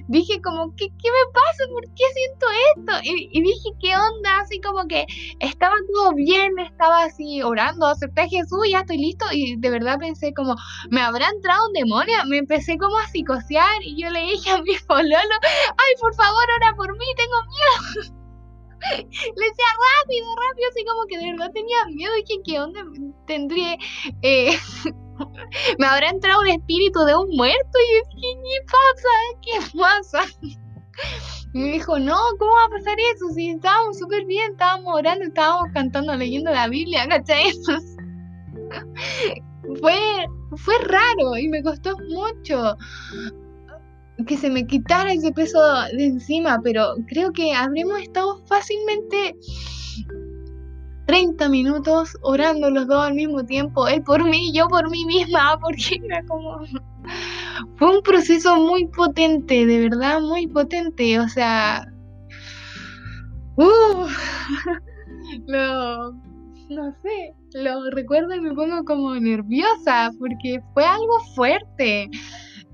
Dije 0.09 0.41
como, 0.41 0.75
¿qué, 0.77 0.87
qué 0.87 1.11
me 1.11 1.33
pasa? 1.33 1.65
¿Por 1.73 1.83
qué 1.95 2.05
siento 2.15 2.47
esto? 2.77 2.93
Y, 3.33 3.43
dije, 3.43 3.71
¿qué 3.81 3.97
onda? 3.97 4.41
Así 4.41 4.61
como 4.61 4.87
que 4.87 5.07
estaba 5.41 5.75
todo 5.93 6.15
bien, 6.15 6.59
estaba 6.59 7.05
así 7.05 7.43
orando, 7.43 7.87
acepté 7.87 8.23
a 8.23 8.29
Jesús, 8.29 8.69
ya 8.71 8.81
estoy 8.81 8.99
listo. 8.99 9.27
Y 9.33 9.57
de 9.57 9.71
verdad 9.71 9.99
pensé 9.99 10.33
como, 10.33 10.55
¿me 10.91 11.01
habrá 11.01 11.29
entrado 11.29 11.67
un 11.67 11.73
demonio? 11.73 12.15
Me 12.29 12.39
empecé 12.39 12.79
como 12.79 12.97
a 12.99 13.09
psicosear 13.09 13.83
y 13.83 14.01
yo 14.01 14.11
le 14.11 14.21
dije 14.21 14.51
a 14.51 14.63
mi 14.63 14.77
pololo, 14.87 15.37
ay, 15.43 15.95
por 16.01 16.15
favor, 16.15 16.45
ora 16.57 16.77
por 16.77 16.93
mí, 16.97 17.07
tengo 17.17 17.37
miedo. 17.49 18.17
le 18.91 19.45
decía 19.45 19.67
rápido, 20.05 20.27
rápido, 20.49 20.69
así 20.71 20.85
como 20.85 21.07
que 21.07 21.19
de 21.19 21.33
verdad 21.33 21.51
tenía 21.53 21.85
miedo. 21.87 22.13
Dije, 22.15 22.41
¿qué 22.45 22.61
onda? 22.61 22.85
Tendría... 23.27 23.77
Eh, 24.23 24.57
me 25.79 25.87
habrá 25.87 26.11
entrado 26.11 26.41
un 26.41 26.49
espíritu 26.49 27.05
de 27.05 27.15
un 27.15 27.29
muerto 27.37 27.79
y 27.79 27.85
dije, 28.17 28.41
¿qué 28.43 28.61
pasa? 28.67 29.09
¿Qué 29.43 29.61
pasa? 29.79 30.25
Y 31.53 31.59
me 31.59 31.73
dijo, 31.73 31.99
no, 31.99 32.17
¿cómo 32.39 32.53
va 32.53 32.65
a 32.65 32.69
pasar 32.69 32.97
eso? 33.15 33.29
Si 33.35 33.51
estábamos 33.51 33.99
súper 33.99 34.25
bien, 34.27 34.53
estábamos 34.53 34.95
orando, 34.95 35.25
estábamos 35.25 35.69
cantando, 35.73 36.15
leyendo 36.15 36.51
la 36.51 36.69
Biblia, 36.69 37.09
¿cachai? 37.09 37.51
fue, 39.81 40.27
fue 40.57 40.79
raro 40.81 41.37
y 41.39 41.49
me 41.49 41.63
costó 41.63 41.97
mucho 42.11 42.77
que 44.27 44.37
se 44.37 44.51
me 44.51 44.67
quitara 44.67 45.13
ese 45.13 45.33
peso 45.33 45.59
de 45.97 46.07
encima, 46.07 46.61
pero 46.63 46.95
creo 47.07 47.33
que 47.33 47.53
habremos 47.53 48.01
estado 48.01 48.45
fácilmente 48.47 49.37
30 51.07 51.49
minutos 51.49 52.17
orando 52.23 52.69
los 52.71 52.87
dos 52.87 53.07
al 53.07 53.15
mismo 53.15 53.45
tiempo, 53.45 53.87
él 53.89 54.03
por 54.03 54.25
mí, 54.25 54.53
yo 54.53 54.69
por 54.69 54.91
mí 54.91 55.05
misma, 55.07 55.59
porque 55.63 56.01
era 56.05 56.25
como... 56.27 56.61
Fue 57.77 57.97
un 57.97 58.03
proceso 58.03 58.57
muy 58.57 58.87
potente, 58.89 59.65
de 59.65 59.89
verdad, 59.89 60.21
muy 60.21 60.47
potente, 60.47 61.19
o 61.21 61.29
sea... 61.29 61.87
Uh, 63.57 64.07
no 66.69 66.93
sé, 67.03 67.35
lo 67.55 67.91
recuerdo 67.91 68.35
y 68.35 68.41
me 68.41 68.55
pongo 68.55 68.85
como 68.85 69.15
nerviosa, 69.15 70.11
porque 70.19 70.61
fue 70.75 70.85
algo 70.85 71.21
fuerte. 71.35 72.11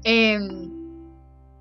Em, 0.04 0.70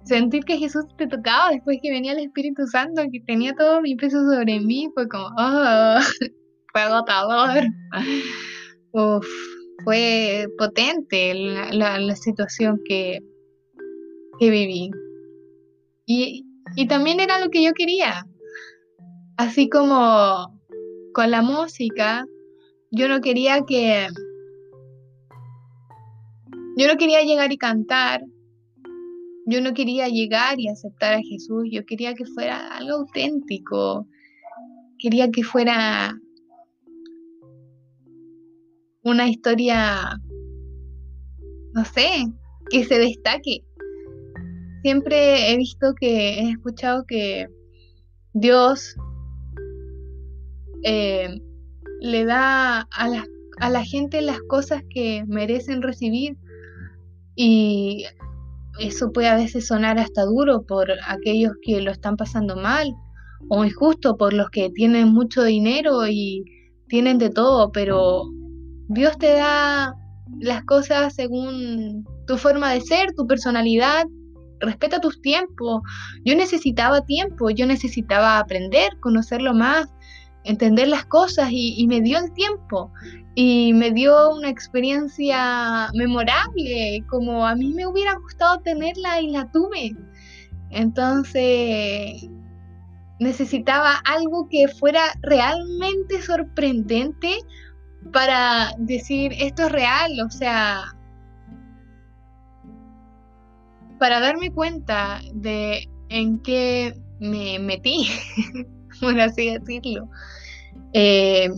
sentir 0.04 0.44
que 0.46 0.58
Jesús 0.58 0.86
te 0.98 1.08
tocaba 1.08 1.52
después 1.52 1.78
que 1.82 1.92
venía 1.92 2.14
el 2.14 2.20
Espíritu 2.20 2.66
Santo, 2.68 3.04
que 3.12 3.20
tenía 3.22 3.54
todo 3.54 3.82
mi 3.82 3.96
peso 3.96 4.18
sobre 4.24 4.60
mí, 4.60 4.90
fue 4.94 5.08
como, 5.08 5.28
oh, 5.38 6.00
fue 6.72 6.82
agotador. 6.82 7.64
Fue 9.84 10.48
potente 10.58 11.34
la, 11.34 12.16
situación 12.16 12.80
que, 12.86 13.20
que 14.40 14.50
viví. 14.50 14.92
Y, 16.06 16.46
y 16.76 16.88
también 16.88 17.20
era 17.20 17.40
lo 17.40 17.50
que 17.50 17.64
yo 17.64 17.72
quería. 17.74 18.26
Así 19.38 19.70
como 19.70 20.60
con 21.14 21.32
la 21.32 21.42
música, 21.42 22.26
yo 22.92 23.08
no 23.08 23.22
quería 23.22 23.62
que... 23.66 24.08
Yo 26.78 26.88
no 26.88 26.98
quería 26.98 27.22
llegar 27.24 27.52
y 27.52 27.58
cantar. 27.58 28.22
Yo 29.46 29.62
no 29.62 29.74
quería 29.74 30.08
llegar 30.08 30.60
y 30.60 30.68
aceptar 30.68 31.16
a 31.16 31.22
Jesús. 31.22 31.68
Yo 31.72 31.86
quería 31.86 32.14
que 32.14 32.26
fuera 32.26 32.76
algo 32.76 32.98
auténtico. 32.98 34.08
Quería 35.00 35.32
que 35.32 35.44
fuera 35.44 36.16
una 39.04 39.28
historia, 39.28 40.20
no 41.74 41.86
sé, 41.86 42.26
que 42.70 42.86
se 42.86 43.00
destaque. 43.00 43.64
Siempre 44.84 45.52
he 45.52 45.58
visto 45.58 45.94
que, 46.00 46.40
he 46.40 46.50
escuchado 46.52 47.06
que 47.06 47.48
Dios 48.34 48.96
eh, 50.84 51.30
le 52.00 52.26
da 52.26 52.82
a 52.82 53.08
la, 53.08 53.26
a 53.60 53.70
la 53.70 53.84
gente 53.84 54.22
las 54.22 54.40
cosas 54.48 54.84
que 54.90 55.24
merecen 55.28 55.82
recibir 55.82 56.38
y 57.36 58.06
eso 58.80 59.12
puede 59.12 59.28
a 59.28 59.36
veces 59.36 59.68
sonar 59.68 60.00
hasta 60.00 60.26
duro 60.26 60.64
por 60.64 60.90
aquellos 61.08 61.54
que 61.62 61.82
lo 61.82 61.92
están 61.92 62.18
pasando 62.18 62.56
mal 62.56 62.94
o 63.50 63.66
injusto 63.66 64.18
por 64.18 64.34
los 64.34 64.50
que 64.50 64.70
tienen 64.70 65.10
mucho 65.10 65.44
dinero 65.44 66.08
y 66.08 66.44
tienen 66.88 67.18
de 67.18 67.30
todo, 67.30 67.72
pero 67.72 68.24
Dios 68.94 69.18
te 69.18 69.34
da 69.34 69.96
las 70.40 70.64
cosas 70.66 71.16
según 71.16 72.06
tu 72.28 72.38
forma 72.38 72.74
de 72.74 72.82
ser, 72.82 73.14
tu 73.16 73.26
personalidad, 73.26 74.06
respeta 74.60 75.00
tus 75.00 75.22
tiempos. 75.22 75.82
Yo 76.26 76.36
necesitaba 76.36 77.06
tiempo, 77.06 77.50
yo 77.50 77.66
necesitaba 77.66 78.38
aprender, 78.38 78.90
conocerlo 79.00 79.54
más, 79.54 79.88
entender 80.44 80.90
las 80.90 81.06
cosas 81.06 81.50
y, 81.52 81.86
me 81.88 82.02
dio 82.02 82.18
el 82.18 82.34
tiempo 82.34 82.92
y 83.34 83.72
me 83.74 83.92
dio 83.92 84.36
una 84.36 84.50
experiencia 84.50 85.90
memorable, 85.94 87.02
como 87.10 87.48
a 87.48 87.56
mí 87.56 87.74
me 87.74 87.88
hubiera 87.88 88.16
gustado 88.16 88.60
tenerla 88.60 89.22
y 89.22 89.30
la 89.30 89.50
tuve. 89.52 89.96
Entonces 90.70 92.28
necesitaba 93.22 94.02
algo 94.04 94.50
que 94.50 94.68
fuera 94.68 95.04
realmente 95.22 96.22
sorprendente 96.22 97.38
para 98.12 98.74
decir 98.78 99.34
esto 99.38 99.68
es 99.68 99.72
real, 99.72 100.12
o 100.26 100.30
sea, 100.30 100.84
para 104.00 104.20
darme 104.20 104.52
cuenta 104.52 105.22
de 105.34 105.88
en 106.10 106.40
qué 106.40 106.94
me 107.20 107.60
metí. 107.60 108.08
por 109.02 109.20
así 109.20 109.52
decirlo. 109.52 110.08
Eh, 110.94 111.50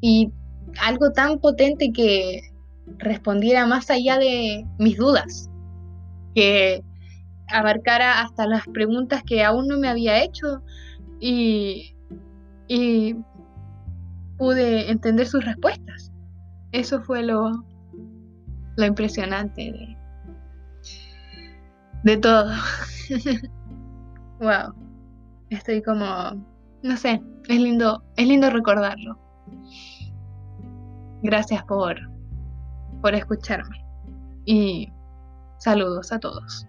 y 0.00 0.30
algo 0.80 1.10
tan 1.10 1.38
potente 1.38 1.92
que 1.92 2.40
respondiera 2.98 3.66
más 3.66 3.90
allá 3.90 4.18
de 4.18 4.64
mis 4.78 4.96
dudas, 4.96 5.50
que 6.34 6.82
abarcara 7.48 8.20
hasta 8.22 8.46
las 8.46 8.66
preguntas 8.68 9.22
que 9.24 9.44
aún 9.44 9.68
no 9.68 9.78
me 9.78 9.88
había 9.88 10.22
hecho 10.22 10.62
y, 11.20 11.94
y 12.68 13.14
pude 14.42 14.90
entender 14.90 15.24
sus 15.28 15.44
respuestas. 15.44 16.12
Eso 16.72 17.00
fue 17.00 17.22
lo, 17.22 17.64
lo 18.76 18.84
impresionante 18.84 19.70
de, 19.70 19.96
de 22.02 22.16
todo. 22.16 22.50
wow. 24.40 24.74
Estoy 25.50 25.80
como, 25.80 26.44
no 26.82 26.96
sé, 26.96 27.22
es 27.48 27.60
lindo, 27.60 28.02
es 28.16 28.26
lindo 28.26 28.50
recordarlo. 28.50 29.16
Gracias 31.22 31.62
por, 31.62 31.96
por 33.00 33.14
escucharme 33.14 33.86
y 34.44 34.92
saludos 35.58 36.10
a 36.10 36.18
todos. 36.18 36.66